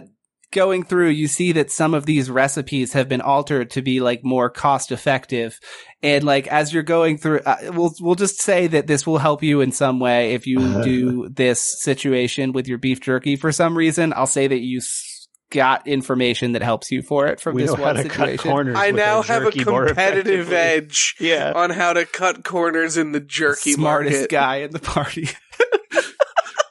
[0.52, 4.24] going through, you see that some of these recipes have been altered to be like
[4.24, 5.58] more cost effective.
[6.02, 9.42] And like as you're going through, uh, we'll we'll just say that this will help
[9.42, 13.76] you in some way if you do this situation with your beef jerky for some
[13.76, 14.12] reason.
[14.14, 17.70] I'll say that you s- got information that helps you for it from We this
[17.72, 18.50] know how one to cut situation.
[18.50, 18.76] corners.
[18.78, 21.52] I now have a competitive edge Yeah.
[21.54, 24.30] on how to cut corners in the jerky smartest market.
[24.30, 25.28] guy in the party.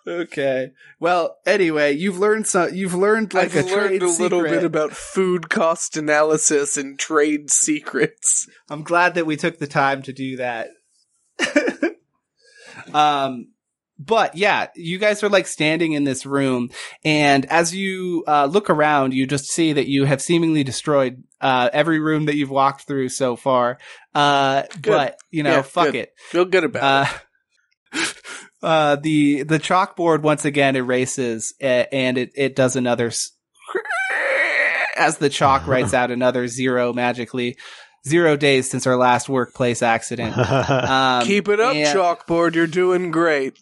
[0.10, 0.72] okay.
[0.99, 2.74] Well, anyway, you've learned some.
[2.74, 4.49] You've learned like I've a learned trade a little secret.
[4.51, 8.47] bit about food cost analysis and trade secrets.
[8.70, 10.70] I'm glad that we took the time to do that.
[12.93, 13.49] Um,
[13.99, 16.72] but yeah, you guys are like standing in this room,
[17.03, 21.70] and as you uh, look around, you just see that you have seemingly destroyed uh,
[21.74, 23.78] every room that you've walked through so far.
[24.16, 25.95] Uh, but you know, Yeah, fuck good.
[25.95, 26.14] it.
[26.18, 27.07] Feel good about
[27.93, 27.97] Uh,
[28.62, 33.32] uh, the the chalkboard once again erases, uh, and it it does another s-
[34.97, 37.57] as the chalk writes out another zero magically.
[38.07, 40.34] Zero days since our last workplace accident.
[40.70, 42.55] Um, Keep it up, and- chalkboard.
[42.55, 43.57] You're doing great.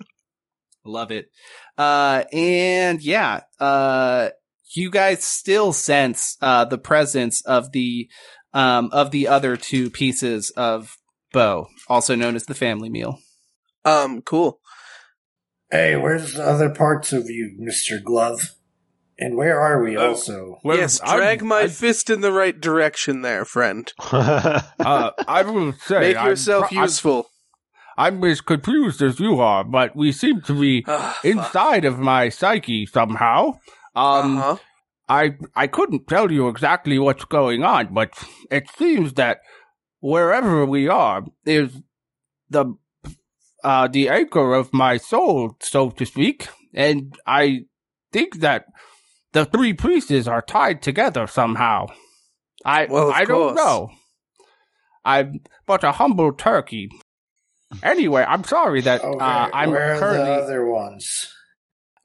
[0.86, 1.30] Love it.
[1.78, 4.30] Uh, and yeah, uh,
[4.76, 8.08] you guys still sense, uh, the presence of the,
[8.54, 10.96] um, of the other two pieces of
[11.34, 13.18] Bo, also known as the family meal.
[13.86, 14.60] Um, cool.
[15.70, 18.56] Hey, where's the other parts of you, Mister Glove?
[19.20, 19.98] And where are we?
[19.98, 20.10] Oh.
[20.10, 23.92] Also, Well, yes, I'm- drag my I, fist in the right direction there, friend.
[24.12, 27.30] uh, I will say, Make I'm yourself pro- I'm- useful.
[28.00, 31.26] I'm as confused as you are, but we seem to be Ah, fuck.
[31.26, 33.54] inside of my psyche somehow.
[33.96, 34.58] Um, uh-huh.
[35.10, 38.12] I I couldn't tell you exactly what's going on, but
[38.52, 39.40] it seems that
[40.00, 41.82] wherever we are is
[42.52, 42.76] the
[43.64, 47.66] uh the anchor of my soul, so to speak, and I
[48.12, 48.66] think that
[49.34, 51.88] the three pieces are tied together somehow.
[52.66, 53.92] I Well, I don't know.
[55.06, 56.90] I'm but a humble turkey.
[57.84, 61.34] Anyway, I'm sorry that okay, uh, I'm where are currently the other ones?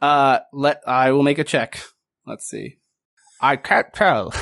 [0.00, 1.80] Uh, let, I will make a check.
[2.26, 2.78] Let's see.
[3.40, 4.32] I can't tell.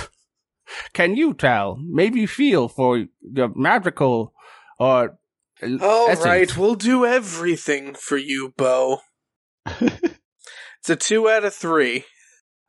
[0.93, 1.77] Can you tell?
[1.83, 4.33] Maybe feel for the magical
[4.79, 5.19] or
[5.63, 6.25] All essence.
[6.25, 9.01] right, we'll do everything for you, Bo.
[10.81, 12.05] It's a two out of three.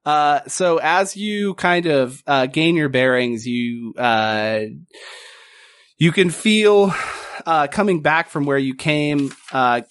[0.05, 4.61] Uh, so as you kind of uh, gain your bearings, you uh,
[5.97, 6.93] you can feel
[7.45, 9.81] uh, coming back from where you came, uh,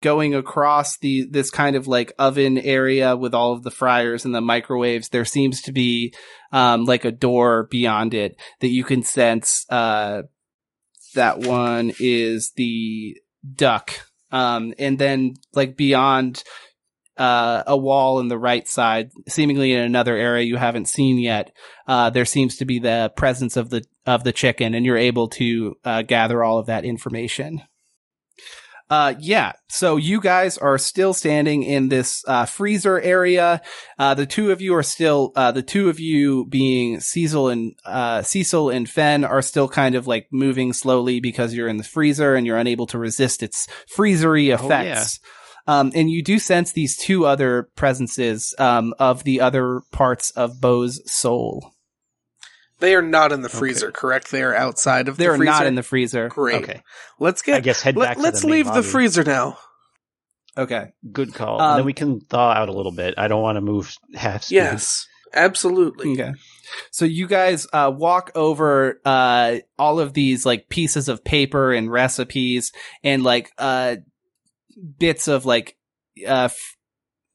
[0.00, 4.34] going across the this kind of like oven area with all of the fryers and
[4.34, 5.10] the microwaves.
[5.10, 6.14] There seems to be
[6.52, 9.66] um, like a door beyond it that you can sense.
[11.14, 13.16] That one is the
[13.54, 13.92] duck,
[14.30, 16.42] um, and then like beyond
[17.16, 21.54] uh, a wall on the right side, seemingly in another area you haven't seen yet.
[21.86, 25.28] Uh, there seems to be the presence of the of the chicken, and you're able
[25.28, 27.62] to uh, gather all of that information.
[28.92, 29.52] Uh, yeah.
[29.70, 33.62] So you guys are still standing in this uh, freezer area.
[33.98, 37.74] Uh, the two of you are still uh, the two of you being Cecil and
[37.86, 41.84] uh, Cecil and Fen are still kind of like moving slowly because you're in the
[41.84, 43.66] freezer and you're unable to resist its
[43.96, 44.56] freezery yeah.
[44.56, 45.20] effects.
[45.66, 50.60] Um, and you do sense these two other presences um, of the other parts of
[50.60, 51.72] Bo's soul.
[52.82, 54.32] They are not in the freezer, correct?
[54.32, 55.30] They are outside of the freezer.
[55.30, 55.50] They're freezer.
[55.52, 56.28] not in the freezer.
[56.28, 56.64] Great.
[56.64, 56.82] okay,
[57.20, 57.58] Let's get.
[57.58, 58.18] I guess head back.
[58.18, 59.56] Let, us the leave the freezer now.
[60.58, 60.92] Okay.
[61.12, 61.60] Good call.
[61.60, 63.14] Um, and then we can thaw out a little bit.
[63.16, 64.56] I don't want to move half speed.
[64.56, 66.14] Yes, absolutely.
[66.14, 66.32] Okay.
[66.90, 71.88] So you guys uh, walk over uh, all of these like pieces of paper and
[71.88, 72.72] recipes
[73.04, 73.94] and like uh,
[74.98, 75.76] bits of like
[76.26, 76.76] uh, f-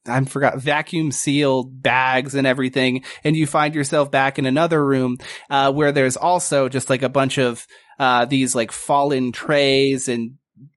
[0.08, 5.18] I forgot vacuum sealed bags and everything, and you find yourself back in another room
[5.50, 7.66] uh, where there's also just like a bunch of
[7.98, 10.34] uh, these like fallen trays and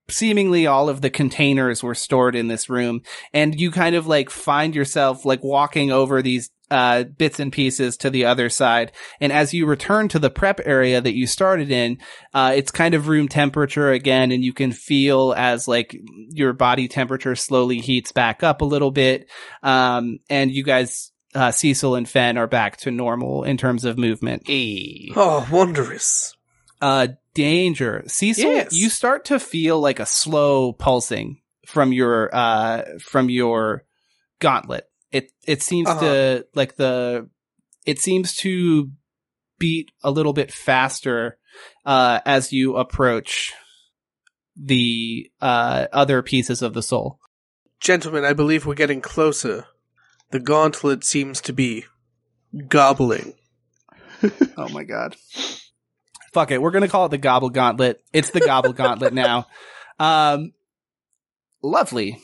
[0.08, 3.00] seemingly all of the containers were stored in this room
[3.32, 7.98] and you kind of like find yourself like walking over these uh, bits and pieces
[7.98, 8.92] to the other side.
[9.20, 11.98] And as you return to the prep area that you started in,
[12.32, 15.94] uh, it's kind of room temperature again, and you can feel as like
[16.30, 19.28] your body temperature slowly heats back up a little bit.
[19.62, 23.98] Um, and you guys, uh, Cecil and Fen are back to normal in terms of
[23.98, 24.44] movement.
[24.46, 25.12] Hey.
[25.14, 26.34] Oh, wondrous.
[27.34, 28.04] Danger.
[28.06, 28.72] Cecil, Yes.
[28.72, 33.84] you start to feel like a slow pulsing from your, uh, from your
[34.40, 34.84] gauntlet.
[35.10, 36.00] It, it seems Uh-huh.
[36.00, 37.28] to, like the,
[37.86, 38.90] it seems to
[39.58, 41.38] beat a little bit faster,
[41.86, 43.52] uh, as you approach
[44.56, 47.18] the, uh, other pieces of the soul.
[47.80, 49.66] Gentlemen, I believe we're getting closer.
[50.30, 51.84] The gauntlet seems to be
[52.68, 53.34] gobbling.
[54.56, 55.16] Oh my god.
[56.32, 56.60] Fuck it.
[56.60, 58.02] We're gonna call it the Gobble Gauntlet.
[58.12, 59.46] It's the Gobble Gauntlet now.
[59.98, 60.52] Um,
[61.62, 62.18] lovely.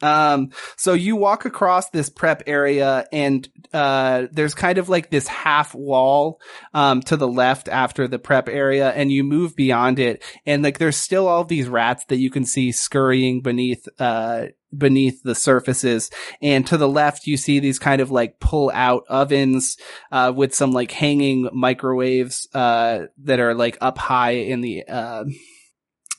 [0.00, 5.28] Um, so you walk across this prep area and, uh, there's kind of like this
[5.28, 6.40] half wall,
[6.74, 10.78] um, to the left after the prep area and you move beyond it and like
[10.78, 14.46] there's still all these rats that you can see scurrying beneath, uh,
[14.76, 16.10] beneath the surfaces.
[16.40, 19.76] And to the left, you see these kind of like pull out ovens,
[20.10, 25.24] uh, with some like hanging microwaves, uh, that are like up high in the, uh,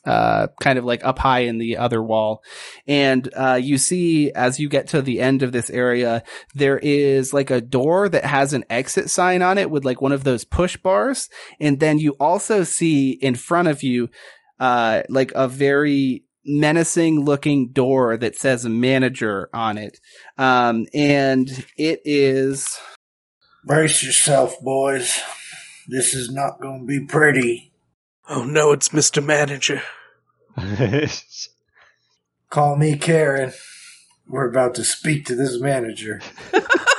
[0.05, 2.43] uh, kind of like up high in the other wall.
[2.87, 6.23] And, uh, you see as you get to the end of this area,
[6.53, 10.11] there is like a door that has an exit sign on it with like one
[10.11, 11.29] of those push bars.
[11.59, 14.09] And then you also see in front of you,
[14.59, 19.99] uh, like a very menacing looking door that says manager on it.
[20.37, 22.79] Um, and it is,
[23.65, 25.21] Brace yourself, boys.
[25.87, 27.71] This is not going to be pretty.
[28.27, 29.23] Oh no, it's Mr.
[29.23, 29.81] Manager.
[32.49, 33.53] Call me Karen.
[34.27, 36.21] We're about to speak to this manager.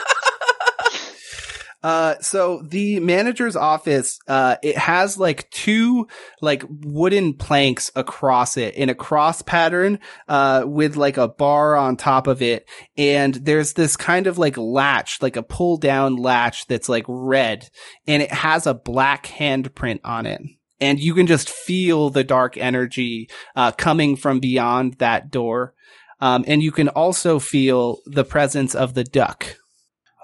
[1.85, 6.09] Uh, so the manager's office, uh, it has like two
[6.41, 11.99] like wooden planks across it in a cross pattern, uh, with like a bar on
[11.99, 12.66] top of it.
[12.97, 17.68] And there's this kind of like latch, like a pull down latch that's like red
[18.07, 20.41] and it has a black handprint on it.
[20.80, 25.74] And you can just feel the dark energy, uh, coming from beyond that door.
[26.18, 29.57] Um, and you can also feel the presence of the duck.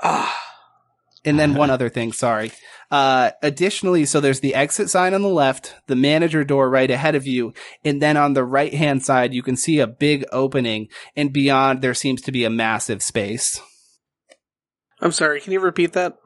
[0.03, 0.50] Ah,
[1.25, 2.53] And then one other thing, sorry.
[2.91, 7.15] Uh, additionally, so there's the exit sign on the left, the manager door right ahead
[7.15, 7.53] of you,
[7.85, 11.83] and then on the right hand side, you can see a big opening, and beyond
[11.83, 13.61] there seems to be a massive space.
[15.01, 16.17] I'm sorry, can you repeat that?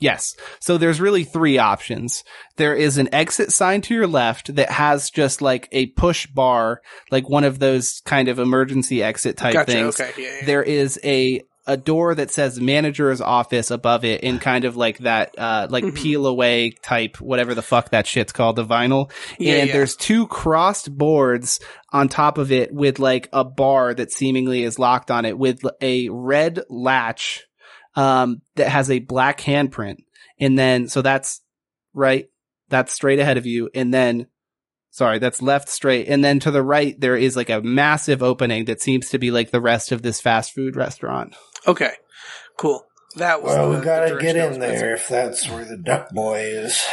[0.00, 0.34] Yes.
[0.60, 2.24] So there's really three options.
[2.56, 6.82] There is an exit sign to your left that has just like a push bar,
[7.10, 10.00] like one of those kind of emergency exit type gotcha, things.
[10.00, 10.46] okay, yeah, yeah.
[10.46, 14.98] There is a a door that says manager's office above it in kind of like
[14.98, 15.94] that uh like Mhm.
[15.96, 19.72] peel away type whatever the fuck that shit's called the vinyl Yeah, and yeah.
[19.72, 21.60] there's two crossed boards
[21.92, 25.62] on top of it with like a bar that seemingly is locked on it with
[25.80, 27.44] a red latch
[27.96, 29.96] um that has a black handprint
[30.38, 31.40] and then so that's
[31.94, 32.26] right
[32.68, 34.26] that's straight ahead of you and then
[34.94, 38.64] sorry that's left straight and then to the right there is like a massive opening
[38.64, 41.34] that seems to be like the rest of this fast food restaurant
[41.66, 41.92] Okay,
[42.56, 42.86] cool.
[43.16, 45.76] That was Well, the, we gotta the get in was there if that's where the
[45.76, 46.84] duck boy is.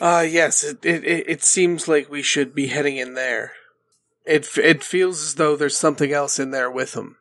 [0.00, 3.52] Uh, yes, it, it, it it seems like we should be heading in there.
[4.24, 7.16] It it feels as though there's something else in there with him.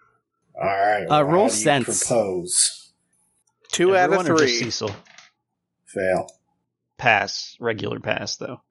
[0.56, 1.04] All right.
[1.04, 2.08] Uh, well, roll how do you sense.
[2.08, 2.92] Propose.
[3.72, 4.72] Two out of Everyone or just three.
[4.72, 4.96] Cecil.
[5.86, 6.28] Fail.
[6.98, 7.56] Pass.
[7.60, 8.62] Regular pass, though.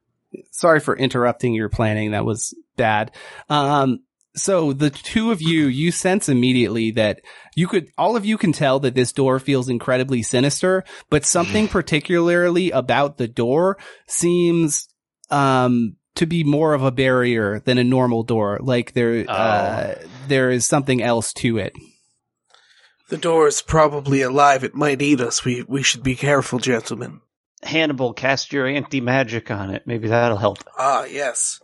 [0.51, 2.13] Sorry for interrupting your planning.
[2.13, 3.13] That was bad.
[3.49, 4.01] Um,
[4.37, 7.21] so the two of you, you sense immediately that
[7.57, 11.69] you could, all of you can tell that this door feels incredibly sinister, but something
[11.69, 14.89] particularly about the door seems,
[15.31, 18.59] um, to be more of a barrier than a normal door.
[18.61, 19.95] Like there, uh,
[20.27, 21.73] there is something else to it.
[23.09, 24.65] The door is probably alive.
[24.65, 25.45] It might eat us.
[25.45, 27.21] We we should be careful, gentlemen.
[27.63, 29.83] Hannibal, cast your anti magic on it.
[29.87, 30.59] Maybe that'll help.
[30.79, 31.61] Ah, yes.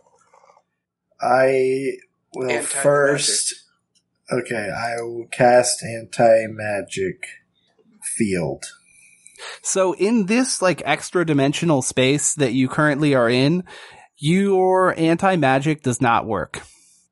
[1.21, 1.91] I
[2.33, 2.81] will Anti-magic.
[2.81, 3.53] first.
[4.31, 7.23] Okay, I will cast anti magic
[8.01, 8.65] field.
[9.61, 13.63] So in this like extra dimensional space that you currently are in,
[14.17, 16.61] your anti magic does not work.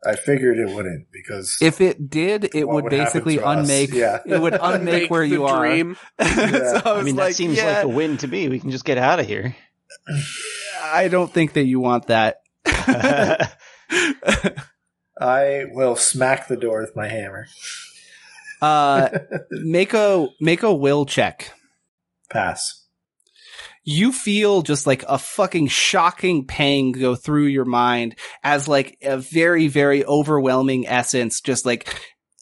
[0.06, 3.93] I figured it wouldn't because If it did, it would, would basically unmake.
[3.93, 4.20] Yeah.
[4.26, 5.66] It would unmake where the you are.
[5.66, 5.97] dream.
[6.22, 8.49] so I, I mean, like, that seems yeah, like a win to me.
[8.49, 9.56] We can just get out of here.
[10.84, 12.38] I don't think that you want that.
[15.20, 17.47] I will smack the door with my hammer.
[18.62, 19.10] uh,
[19.51, 21.51] make a make a will check.
[22.30, 22.82] Pass.
[23.84, 29.17] You feel just like a fucking shocking pang go through your mind as like a
[29.17, 31.93] very, very overwhelming essence just like,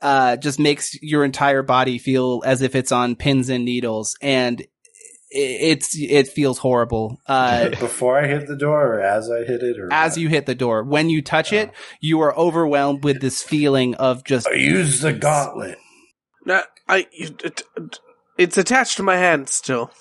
[0.01, 4.65] uh, just makes your entire body feel as if it's on pins and needles and
[5.33, 7.21] it's, it feels horrible.
[7.25, 10.17] Uh, Before I hit the door, or as I hit it, or as what?
[10.17, 11.71] you hit the door, when you touch it,
[12.01, 15.77] you are overwhelmed with this feeling of just, I use the gauntlet.
[16.45, 17.07] No, I.
[17.11, 17.63] It,
[18.37, 19.91] it's attached to my hand still.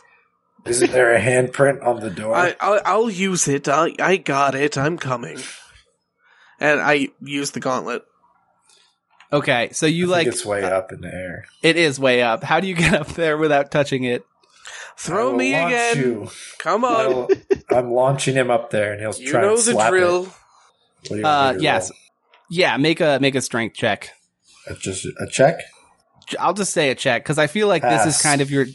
[0.66, 2.34] Isn't there a handprint on the door?
[2.34, 3.68] I I'll, I'll use it.
[3.68, 4.76] I I got it.
[4.76, 5.38] I'm coming.
[6.60, 8.02] And I use the gauntlet.
[9.32, 9.70] okay.
[9.72, 11.44] So you I think like, it's way up in the air.
[11.62, 12.44] it is way up.
[12.44, 14.24] How do you get up there without touching it?
[14.66, 15.96] I Throw will me launch again.
[15.98, 16.28] you.
[16.58, 17.14] Come I on.
[17.14, 17.30] will-
[17.70, 20.24] I'm launching him up there, and he'll You try know and the slap drill.
[20.24, 20.28] It.
[20.28, 21.90] What do you Uh, want me to yes.
[21.90, 21.98] roll?
[22.50, 22.76] Yeah.
[22.76, 24.10] Make a, make a strength check.
[24.68, 25.60] Uh, Just a check.
[26.38, 28.66] I'll just say a check because I feel like this is kind of your.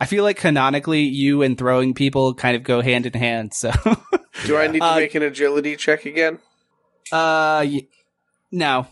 [0.00, 3.54] I feel like canonically, you and throwing people kind of go hand in hand.
[3.54, 3.70] So,
[4.46, 6.38] Do I need to Uh, make an agility check again?
[7.12, 7.86] uh, y-
[8.52, 8.86] no,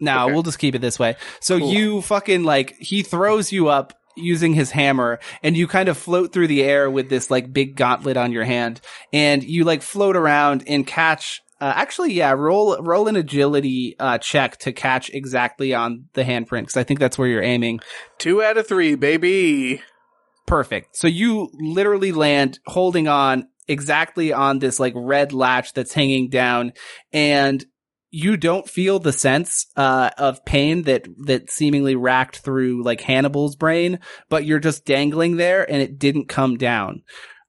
[0.00, 0.32] no, Okay.
[0.32, 1.16] we'll just keep it this way.
[1.40, 1.72] So Cool.
[1.72, 6.32] you fucking like he throws you up using his hammer, and you kind of float
[6.32, 8.80] through the air with this like big gauntlet on your hand,
[9.12, 14.16] and you like float around and catch Uh, actually, yeah, roll roll an agility uh,
[14.16, 17.80] check to catch exactly on the handprint because I think that's where you're aiming.
[18.16, 19.82] Two out of three, baby.
[20.50, 20.96] Perfect.
[20.96, 26.72] So you literally land holding on exactly on this like red latch that's hanging down,
[27.12, 27.64] and
[28.10, 33.54] you don't feel the sense uh, of pain that that seemingly racked through like Hannibal's
[33.54, 37.02] brain, but you're just dangling there, and it didn't come down.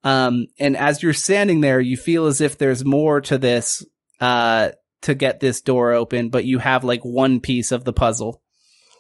[0.04, 3.84] Um, and as you're standing there, you feel as if there's more to this,
[4.20, 4.70] uh,
[5.02, 8.44] to get this door open, but you have like one piece of the puzzle.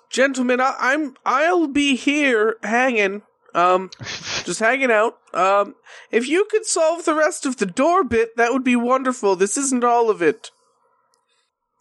[0.10, 3.22] Gentlemen, I- I'm I'll be here hanging.
[3.54, 3.89] Um
[4.45, 5.18] just hanging out.
[5.34, 5.76] Um
[6.12, 9.36] if you could solve the rest of the door bit, that would be wonderful.
[9.36, 10.52] This isn't all of it.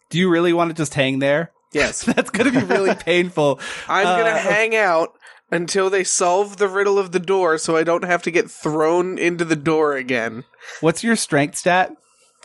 [0.09, 1.51] Do you really want to just hang there?
[1.73, 2.03] Yes.
[2.05, 3.59] That's going to be really painful.
[3.87, 5.13] I'm Uh, gonna hang out
[5.49, 9.17] until they solve the riddle of the door so I don't have to get thrown
[9.17, 10.43] into the door again.
[10.81, 11.91] What's your strength stat?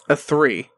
[0.09, 0.71] A three.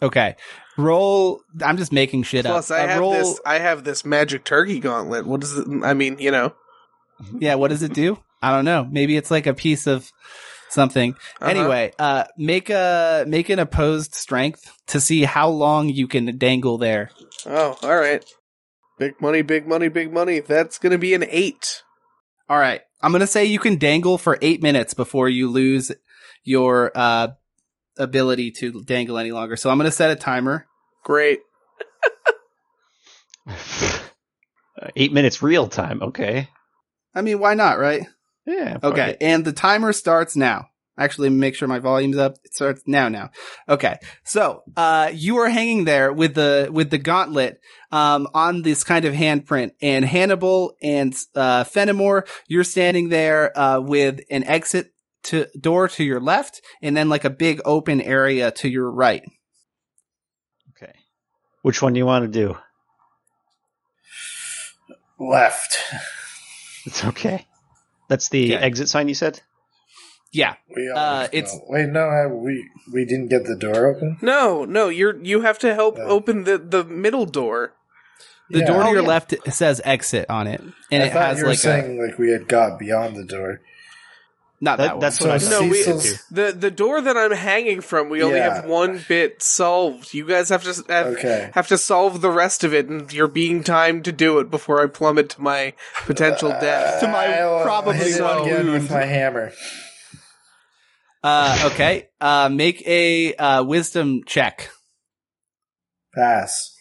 [0.00, 0.36] Okay.
[0.78, 1.42] Roll.
[1.62, 2.78] I'm just making shit Plus up.
[2.78, 5.26] I Uh, have roll, this I have this magic turkey gauntlet.
[5.26, 6.54] What does it I mean, you know.
[7.38, 8.18] Yeah, what does it do?
[8.40, 8.86] I don't know.
[8.90, 10.10] Maybe it's like a piece of
[10.68, 11.12] something.
[11.40, 11.50] Uh-huh.
[11.50, 16.78] Anyway, uh make a make an opposed strength to see how long you can dangle
[16.78, 17.10] there.
[17.46, 18.24] Oh, alright.
[18.98, 20.40] Big money, big money, big money.
[20.40, 21.82] That's gonna be an eight.
[22.48, 22.82] All right.
[23.00, 25.90] I'm going to say you can dangle for 8 minutes before you lose
[26.44, 27.28] your uh
[27.98, 29.56] ability to dangle any longer.
[29.56, 30.66] So I'm going to set a timer.
[31.04, 31.40] Great.
[34.96, 36.02] Eight minutes real time.
[36.02, 36.48] Okay.
[37.14, 38.06] I mean, why not, right?
[38.46, 38.78] Yeah.
[38.82, 39.16] Okay, it.
[39.20, 40.68] and the timer starts now.
[40.98, 42.36] Actually, make sure my volume's up.
[42.44, 43.08] It starts now.
[43.08, 43.30] Now,
[43.66, 43.96] okay.
[44.24, 47.60] So, uh, you are hanging there with the with the gauntlet,
[47.90, 53.80] um, on this kind of handprint, and Hannibal and uh, Fenimore, you're standing there, uh,
[53.80, 54.92] with an exit
[55.24, 59.22] to door to your left, and then like a big open area to your right.
[60.70, 60.92] Okay.
[61.62, 62.58] Which one do you want to do?
[65.18, 65.78] Left.
[66.84, 67.46] It's okay.
[68.08, 68.64] That's the Okay.
[68.64, 69.40] exit sign you said?
[70.32, 71.88] Yeah, We Uh, it's- go- wait.
[71.90, 74.16] No, I, we we didn't get the door open.
[74.22, 76.04] No, no, you're you have to help Yeah.
[76.04, 77.74] open the the middle door.
[78.50, 78.66] the Yeah.
[78.66, 79.08] door to Oh, your yeah.
[79.08, 80.60] left says exit on it,
[80.90, 83.16] and I it thought has you were like a, saying like we had got beyond
[83.16, 83.60] the door.
[84.62, 85.00] Not that, That- one.
[85.00, 85.82] that's So what I So No, we-
[86.30, 88.54] The the door that I'm hanging from, we only Yeah.
[88.54, 90.14] have one bit solved.
[90.14, 91.50] You guys have to have, Okay.
[91.54, 94.80] have to solve the rest of it, and you're being timed to do it before
[94.82, 95.74] I plummet to my
[96.06, 97.00] potential death.
[97.00, 98.72] To my I'll probably hit it one again wound.
[98.84, 99.52] with my hammer.
[101.24, 102.08] Uh, okay.
[102.20, 104.70] Uh, make a uh, wisdom check.
[106.14, 106.71] Pass.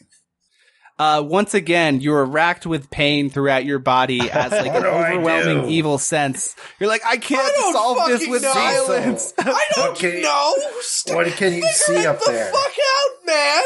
[0.99, 5.97] Uh, once again, you're racked with pain throughout your body as like an overwhelming evil
[5.97, 6.55] sense.
[6.79, 8.53] You're like, I can't I don't solve this fucking with know.
[8.53, 9.33] violence.
[9.39, 10.21] I don't Okay.
[10.21, 10.53] know.
[10.81, 12.51] St- What can you see it up the there?
[12.51, 13.61] fuck out, man.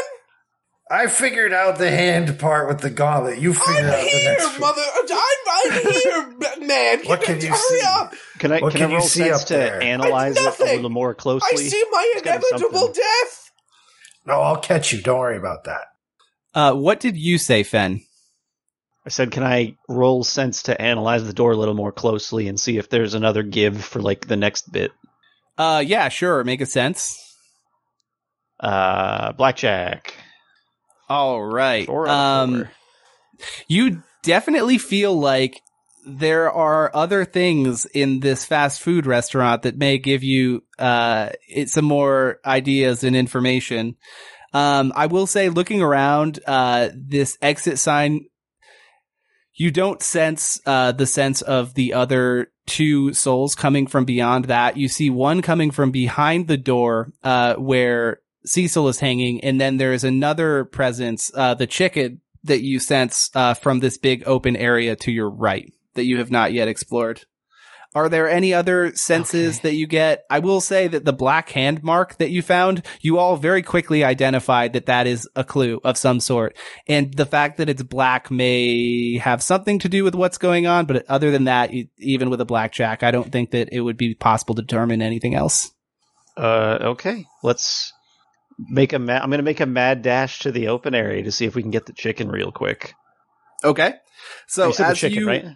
[0.88, 3.38] I figured out the hand part with the gauntlet.
[3.40, 4.82] You figured I'm out the here, next mother.
[4.96, 7.00] I'm, I'm here, b- man.
[7.06, 7.80] What can you hurry see?
[7.86, 8.14] up?
[8.38, 9.82] Can I What can, can I you roll see sense up to there?
[9.82, 10.66] analyze it a Nothing.
[10.76, 11.48] little more closely?
[11.52, 13.02] I see my gotta be inevitable something.
[13.02, 13.50] death.
[14.26, 15.02] No, I'll catch you.
[15.02, 15.86] Don't worry about that.
[16.56, 18.00] Uh, what did you say, Fen?
[19.04, 22.58] I said, can I roll sense to analyze the door a little more closely and
[22.58, 24.90] see if there's another give for like the next bit?
[25.58, 26.42] Uh, yeah, sure.
[26.44, 27.14] Make a sense.
[28.58, 30.14] Uh, blackjack.
[31.10, 31.86] All right.
[31.88, 32.66] Um,
[33.68, 35.60] you definitely feel like
[36.06, 41.68] there are other things in this fast food restaurant that may give you uh it,
[41.68, 43.96] some more ideas and information.
[44.56, 48.26] Um, I will say, looking around, uh, this exit sign,
[49.52, 54.78] you don't sense uh the sense of the other two souls coming from beyond that.
[54.78, 59.76] You see one coming from behind the door, uh, where Cecil is hanging, and then
[59.76, 64.56] there is another presence, uh, the chicken that you sense uh, from this big open
[64.56, 67.26] area to your right that you have not yet explored.
[67.96, 69.70] Are there any other senses Okay.
[69.70, 70.24] that you get?
[70.28, 74.04] I will say that the black hand mark that you found, you all very quickly
[74.04, 76.54] identified that that is a clue of some sort.
[76.86, 80.84] And the fact that it's black may have something to do with what's going on.
[80.84, 84.14] But other than that, even with a blackjack, I don't think that it would be
[84.14, 85.72] possible to determine anything else.
[86.36, 87.24] Uh, okay.
[87.42, 87.94] Let's
[88.58, 88.98] make a.
[88.98, 91.62] Ma- I'm gonna make a mad dash to the open area to see if we
[91.62, 92.92] can get the chicken real quick.
[93.64, 93.94] Okay.
[94.48, 95.46] So you as chicken, you, right?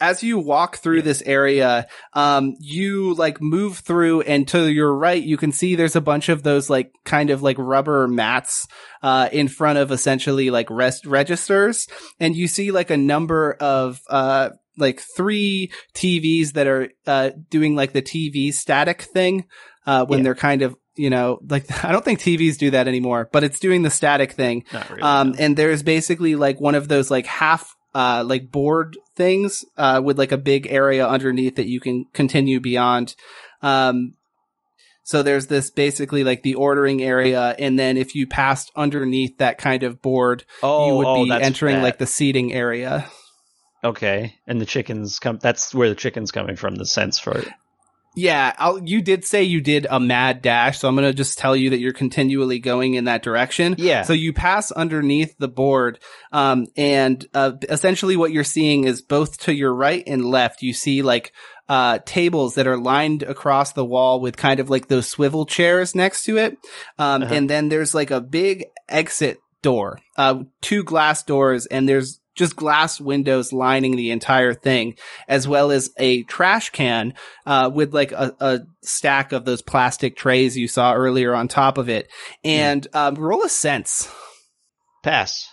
[0.00, 5.22] As you walk through this area, um, you like move through and to your right,
[5.22, 8.66] you can see there's a bunch of those like kind of like rubber mats,
[9.02, 11.86] uh, in front of essentially like rest registers.
[12.18, 17.76] And you see like a number of, uh, like three TVs that are, uh, doing
[17.76, 19.44] like the TV static thing,
[19.86, 20.24] uh, when Yeah.
[20.24, 23.60] they're kind of, you know, like I don't think TVs do that anymore, but it's
[23.60, 24.64] doing the static thing.
[24.90, 25.02] Really.
[25.02, 25.36] Um, no.
[25.38, 30.18] and there's basically like one of those like half, uh, like board things, uh, with
[30.18, 33.14] like a big area underneath that you can continue beyond.
[33.62, 34.14] Um,
[35.02, 37.54] so there's this basically like the ordering area.
[37.58, 41.32] And then if you passed underneath that kind of board, oh, you would oh, be
[41.32, 43.10] entering like the seating area.
[43.82, 45.38] okay, and the chickens come.
[45.42, 46.76] That's where the chickens coming from.
[46.76, 47.48] The sense for it.
[48.16, 51.38] Yeah, I'll, you did say you did a mad dash, so I'm going to just
[51.38, 53.76] tell you that you're continually going in that direction.
[53.78, 54.02] Yeah.
[54.02, 55.98] So you pass underneath the board,
[56.32, 60.72] um, and uh, essentially what you're seeing is both to your right and left, you
[60.72, 61.32] see like
[61.68, 65.94] uh, tables that are lined across the wall with kind of like those swivel chairs
[65.94, 66.58] next to it,
[66.98, 67.34] um, Uh-huh.
[67.34, 72.56] and then there's like a big exit door, uh, two glass doors, and there's just
[72.56, 74.96] glass windows lining the entire thing,
[75.28, 77.14] as well as a trash can
[77.46, 81.78] uh, with like a, a stack of those plastic trays you saw earlier on top
[81.78, 82.10] of it.
[82.44, 84.12] And um, roll a sense.
[85.02, 85.48] Pass.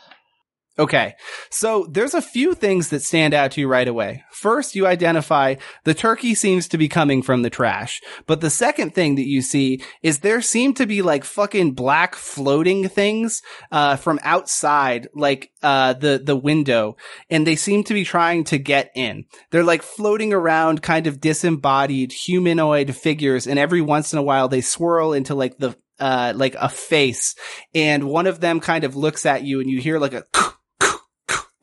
[0.80, 1.16] Okay.
[1.50, 4.24] So there's a few things that stand out to you right away.
[4.32, 5.56] First, you identify
[5.86, 8.00] the turkey seems to be coming from the trash.
[8.28, 12.14] But the second thing that you see is there seem to be like fucking black
[12.14, 13.42] floating things,
[13.72, 16.96] uh, from outside, like, uh, the, the window.
[17.32, 19.26] And they seem to be trying to get in.
[19.50, 23.48] They're like floating around kind of disembodied humanoid figures.
[23.48, 27.34] And every once in a while they swirl into like the, uh, like a face.
[27.74, 30.24] And one of them kind of looks at you and you hear like a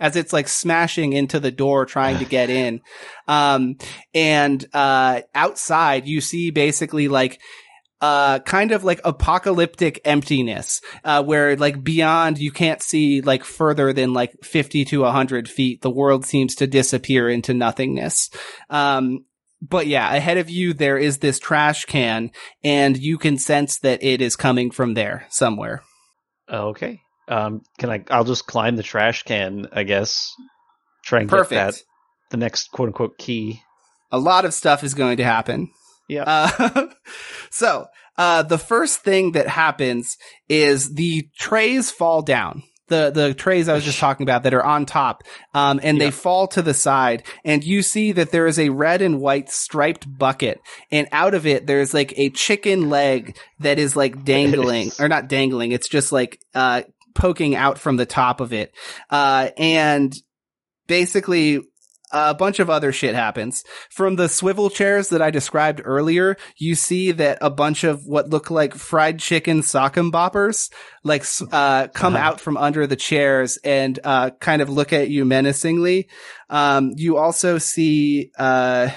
[0.00, 2.80] as it's like smashing into the door trying to get in.
[3.28, 3.76] Um,
[4.12, 7.40] and, uh, outside you see basically like,
[8.00, 13.94] uh, kind of like apocalyptic emptiness, uh, where like beyond you can't see like further
[13.94, 15.80] than like 50 to 100 feet.
[15.80, 18.28] The world seems to disappear into nothingness.
[18.68, 19.24] Um,
[19.62, 22.30] but yeah, ahead of you, there is this trash can
[22.62, 25.82] and you can sense that it is coming from there somewhere.
[26.52, 27.00] Okay.
[27.28, 28.04] Um, can I?
[28.10, 29.68] I'll just climb the trash can.
[29.72, 30.32] I guess.
[31.04, 31.76] Try and get Perfect.
[31.76, 31.82] that
[32.30, 33.60] the next quote unquote key.
[34.10, 35.70] a lot of stuff is going to happen.
[36.08, 36.24] Yeah.
[36.26, 36.86] Uh,
[37.50, 37.86] so,
[38.16, 40.16] uh, the first thing that happens
[40.48, 42.62] is the trays fall down.
[42.88, 45.22] The, the trays I was just talking about that are on top,
[45.54, 49.00] um, and they fall to the side and you see that there is a red
[49.00, 50.60] and white striped bucket
[50.90, 55.28] and out of it there's like a chicken leg that is like dangling or not
[55.28, 55.72] dangling.
[55.72, 56.82] It's just like, uh,
[57.14, 58.72] poking out from the top of it.
[59.10, 60.14] Uh, and
[60.86, 61.60] basically
[62.12, 63.64] a bunch of other shit happens.
[63.90, 68.28] From the swivel chairs that I described earlier, you see that a bunch of what
[68.30, 70.70] look like fried chicken Sock 'Em Boppers,
[71.02, 72.24] like, uh, come Uh-huh.
[72.24, 76.08] out from under the chairs and, uh, kind of look at you menacingly.
[76.50, 78.90] Um, you also see, uh,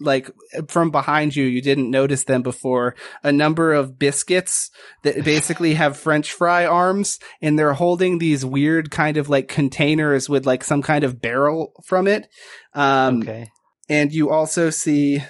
[0.00, 0.30] like
[0.68, 4.70] from behind you, you didn't notice them before, a number of biscuits
[5.02, 10.28] that basically have french fry arms and they're holding these weird kind of like containers
[10.28, 12.28] with like some kind of barrel from it.
[12.74, 13.48] Um, okay.
[13.88, 15.22] and you also see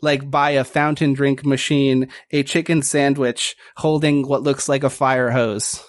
[0.00, 5.30] like by a fountain drink machine, a chicken sandwich holding what looks like a fire
[5.30, 5.82] hose.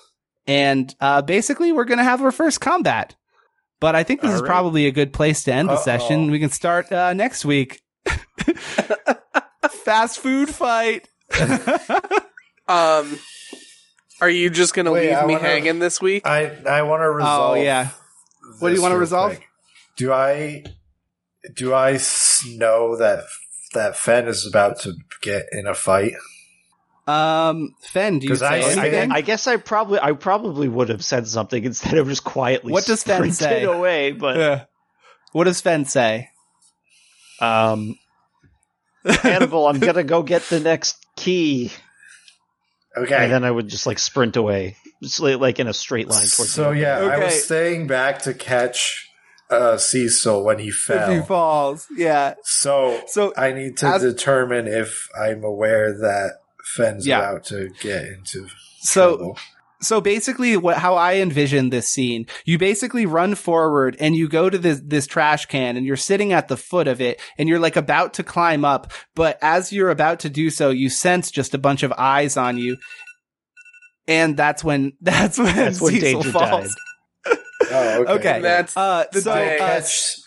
[0.47, 3.15] And, uh, basically we're going to have our first combat.
[3.81, 4.49] But I think this is Alright.
[4.49, 5.81] probably a good place to end the Uh-oh.
[5.81, 6.31] session.
[6.31, 7.81] We can start, uh, next week.
[9.83, 11.07] Fast food fight.
[12.67, 13.19] Um,
[14.21, 16.25] are you just gonna Wait, leave I me wanna- hanging this week?
[16.25, 17.57] I I want to resolve.
[17.57, 17.89] Oh, yeah.
[18.57, 19.33] What do you wanna resolve?
[19.35, 19.47] quick.
[19.97, 20.63] Do I
[21.53, 23.23] do I s- know that
[23.75, 26.13] that Fen is about to get in a fight?
[27.05, 29.11] Um, Fen, do you 'Cause I- say I- anything?
[29.11, 32.73] I guess I probably I probably would have said something instead of just quietly.
[32.73, 33.61] What does Fen say?
[33.65, 34.11] away?
[34.11, 34.63] But Yeah.
[35.33, 36.29] What does Fen say?
[37.39, 37.97] Um,
[39.05, 41.71] Hannibal, I'm gonna go get the next key,
[42.97, 43.15] Okay.
[43.15, 46.21] and then I would just like sprint away, just like, like in a straight line
[46.27, 46.51] towards.
[46.51, 49.07] so the- yeah, I was staying back to catch
[49.51, 52.33] uh, Cecil when he If he falls, yeah.
[52.43, 56.39] So So I need to as- determine if I'm aware that
[56.75, 57.19] Fen's Yeah.
[57.19, 58.47] about to get into
[58.79, 59.37] so trouble.
[59.81, 64.49] So basically what how I envision this scene, you basically run forward and you go
[64.49, 67.59] to this this trash can and you're sitting at the foot of it and you're
[67.59, 71.53] like about to climb up, but as you're about to do so, you sense just
[71.53, 72.77] a bunch of eyes on you.
[74.07, 76.75] And that's when that's when That's when Cecil Danger falls.
[77.71, 78.11] Oh, okay.
[78.13, 78.41] Okay.
[78.41, 79.57] That's Uh, The so day.
[79.59, 79.79] uh,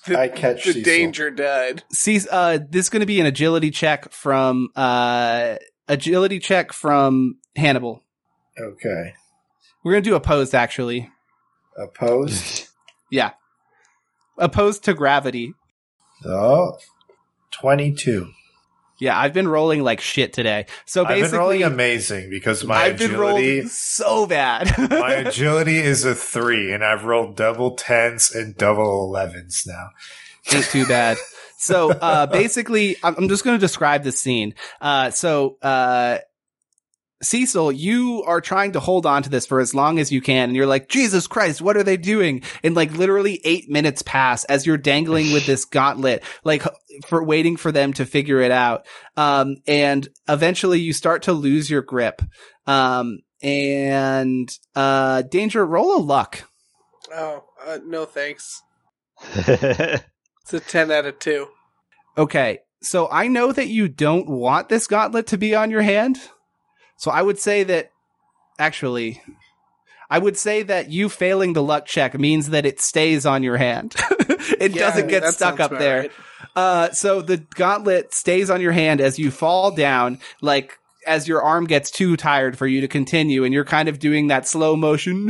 [0.07, 0.83] the- I catch the Cecil.
[0.83, 1.85] danger died.
[1.93, 5.57] See, uh, this is going to be an agility check from, uh,
[5.87, 8.03] agility check from Hannibal.
[8.61, 9.15] Okay.
[9.85, 11.11] We're going to do opposed, actually.
[11.77, 12.65] Opposed.
[13.11, 13.31] Yeah.
[14.37, 15.55] Opposed to gravity.
[16.27, 16.77] oh,
[17.53, 18.31] 22.
[19.01, 20.67] Yeah, I've been rolling like shit today.
[20.85, 24.77] So I've been rolling basically, amazing because my I've agility, so bad.
[24.91, 29.89] my agility is a three, and I've rolled double tens and double elevens now.
[30.53, 31.17] Ain't too bad.
[31.57, 34.55] So uh, basically, I'm I'm just going to describe the scene.
[34.81, 36.19] Uh, so uh,
[37.23, 40.51] Cecil, you are trying to hold on to this for as long as you can,
[40.51, 42.43] and you're like, Jesus Christ, what are they doing?
[42.63, 46.63] And like literally eight minutes pass as you're dangling with this gauntlet, like
[47.07, 48.87] for waiting for them to figure it out.
[49.17, 52.23] Um, and eventually you start to lose your grip.
[52.67, 56.45] Um, and uh, danger, roll a luck.
[57.13, 58.63] Oh, uh, no thanks.
[60.51, 61.47] It's a 10 out of 2.
[62.17, 62.61] Okay.
[62.81, 66.19] So I know that you don't want this gauntlet to be on your hand.
[66.99, 67.91] So I would say that
[68.59, 69.23] actually,
[70.11, 73.57] I would say that you failing the luck check means that it stays on your
[73.57, 73.95] hand.
[74.61, 76.01] it Yeah, doesn't get stuck up there.
[76.01, 76.13] right.
[76.55, 81.43] Uh, so the gauntlet stays on your hand as you fall down, like as your
[81.43, 84.77] arm gets too tired for you to continue, and you're kind of doing that slow
[84.77, 85.27] motion,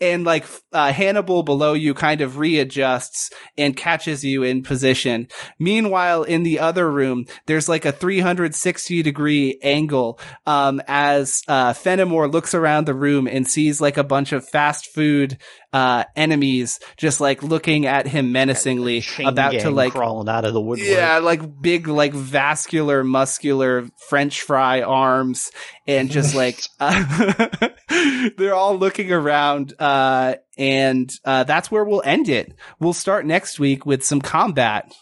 [0.00, 5.28] and like uh, Hannibal below you kind of readjusts and catches you in position.
[5.58, 12.28] Meanwhile, in the other room, there's like a 360 degree angle um, as uh, Fenimore
[12.28, 15.38] looks around the room and sees like a bunch of fast food
[15.74, 20.60] uh, enemies just like looking at him menacingly, about to like crawling out of the
[20.60, 20.88] woodwork.
[20.88, 25.50] yeah, like big, like vascular, muscular French fry arms,
[25.88, 27.48] and just like uh,
[28.38, 29.74] they're all looking around.
[29.78, 32.54] Uh, and uh, that's where we'll end it.
[32.78, 34.92] We'll start next week with some combat.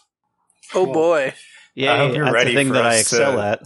[0.73, 0.93] Oh Cool.
[0.93, 1.33] boy.
[1.75, 3.61] yeah, I hope you're that's ready the thing for that I excel to- at.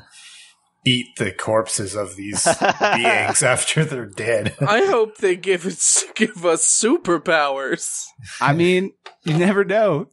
[0.88, 2.45] Eat the corpses of these
[2.93, 4.55] beings after they're dead.
[4.61, 8.03] I hope they give us give us superpowers.
[8.39, 8.93] I mean,
[9.23, 10.09] you never know.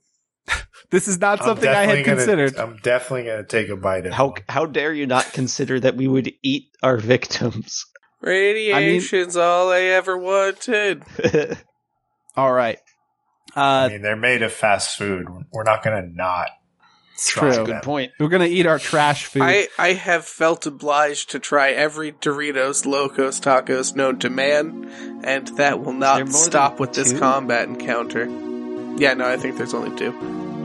[0.91, 2.57] this is not I'm something I had definitely gonna- considered.
[2.59, 4.43] I'm definitely going to take a bite of How one.
[4.49, 7.85] how dare you not consider that we would eat our victims?
[8.21, 11.03] Radiation's all I ever wanted.
[12.37, 12.79] All right.
[13.55, 15.27] I Uh, mean, they're made of fast food.
[15.53, 16.49] We're not going to not.
[17.15, 17.65] It's try true.
[17.65, 18.13] Good point.
[18.19, 19.43] We're gonna eat our trash food.
[19.43, 25.47] I, I have felt obliged to try every Doritos Locos Tacos known to man, and
[25.57, 28.25] that will not stop than with this combat encounter.
[28.97, 30.13] Yeah, no, I think there's only two.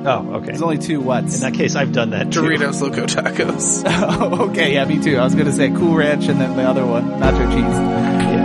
[0.06, 0.48] Oh, okay.
[0.48, 1.36] There's only two what's.
[1.36, 2.42] In that case, I've done that too.
[2.42, 3.84] Doritos Loco Tacos.
[3.86, 5.18] oh, okay, yeah, me too.
[5.18, 8.39] I was gonna say Cool Ranch and then the other one, nacho cheese.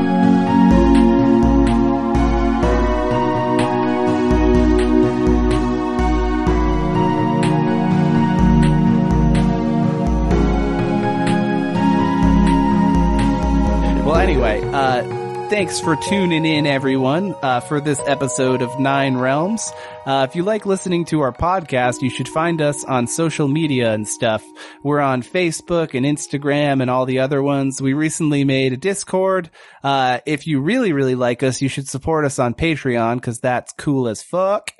[14.74, 15.02] Uh,
[15.51, 19.72] thanks for tuning in, everyone, uh, for this episode of Nine Realms.
[20.05, 23.92] Uh, if you like listening to our podcast, you should find us on social media
[23.92, 24.44] and stuff.
[24.82, 27.80] We're on Facebook and Instagram and all the other ones.
[27.80, 29.48] We recently made a Discord.
[29.84, 33.72] Uh, if you really, really like us, you should support us on Patreon because that's
[33.74, 34.72] cool as fuck.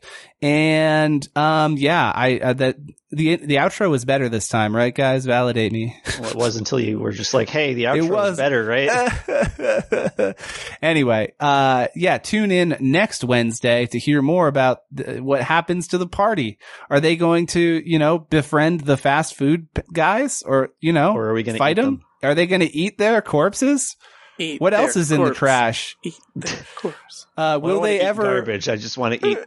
[0.45, 2.77] And, um, yeah, I, uh, that,
[3.11, 5.25] the, the outro was better this time, right, guys?
[5.25, 5.97] Validate me.
[6.21, 10.35] Well, it was until you were just like, "Hey, the outro was- was better, right?"
[10.83, 15.99] anyway, uh, yeah, tune in next Wednesday to hear more about th- what happens to
[15.99, 16.59] the party.
[16.91, 21.15] Are they going to, you know, befriend the fast food p- guys or, you know,
[21.15, 22.03] Or are we going to fight them?
[22.23, 23.97] Are they going to eat their corpses?
[24.39, 25.97] Eat What their else is in the trash?
[26.03, 27.27] Eat their corpse.
[27.37, 28.23] Uh, will they ever?
[28.25, 28.69] Garbage.
[28.69, 29.39] I just want to eat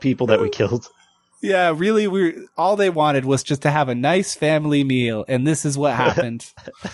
[0.00, 0.88] people that we killed.
[1.42, 5.46] Yeah, really, we all they wanted was just to have a nice family meal, and
[5.46, 6.44] this is what happened.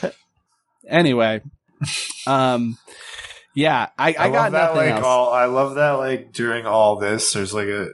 [0.89, 1.41] anyway,
[2.27, 2.79] um,
[3.55, 4.75] yeah, I, I, I, got that.
[4.75, 5.05] nothing Like else.
[5.05, 5.93] all, I love that.
[5.93, 7.89] Like during all this, there's like a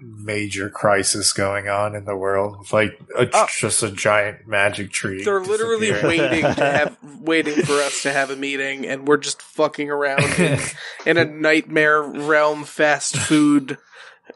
[0.00, 2.58] major crisis going on in the world.
[2.60, 3.46] With, like a, Oh.
[3.58, 5.24] just a giant magic tree.
[5.24, 9.42] They're literally waiting to have waiting for us to have a meeting, and we're just
[9.42, 10.58] fucking around in,
[11.04, 13.76] in a nightmare realm fast food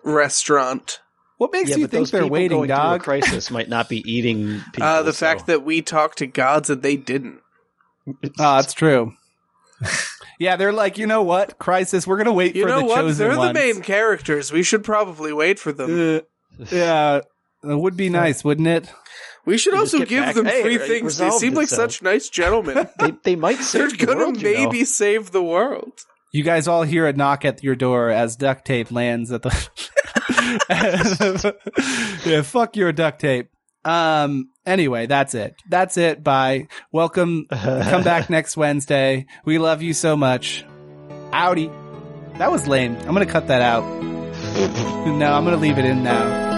[0.05, 1.01] restaurant.
[1.39, 3.03] what makes yeah, you think they're waiting, dog?
[3.03, 4.83] crisis might not be eating people.
[4.83, 7.41] Uh, the so- fact that we talked to gods and they didn't.
[8.07, 9.15] Oh, that's true.
[10.39, 12.07] yeah, they're like, you know what, crisis.
[12.07, 12.97] We're gonna wait You for know the what?
[12.97, 13.51] chosen They're ones.
[13.51, 14.53] the main characters.
[14.53, 16.19] We should probably wait for them.
[16.61, 17.21] Uh, yeah,
[17.65, 18.93] it would be nice, wouldn't it?
[19.45, 21.19] We should also give back, them "Hey, free things.
[21.19, 22.89] They seem it, like so." such nice gentlemen.
[22.99, 24.65] they, they might They're the gonna world, you know.
[24.67, 25.93] maybe save the world.
[26.33, 29.53] You guys all hear a knock at your door as duct tape lands at the.
[32.25, 33.51] yeah, fuck your duct tape.
[33.85, 34.49] Um.
[34.65, 35.55] Anyway, that's it.
[35.69, 36.25] That's it.
[36.25, 36.69] Bye.
[36.91, 37.47] Welcome.
[37.51, 39.27] Come back next Wednesday.
[39.45, 40.65] We love you so much.
[41.33, 41.71] Howdy.
[42.39, 42.97] That was lame.
[42.97, 43.83] I'm gonna cut that out.
[45.07, 46.52] no, I'm gonna leave it in now.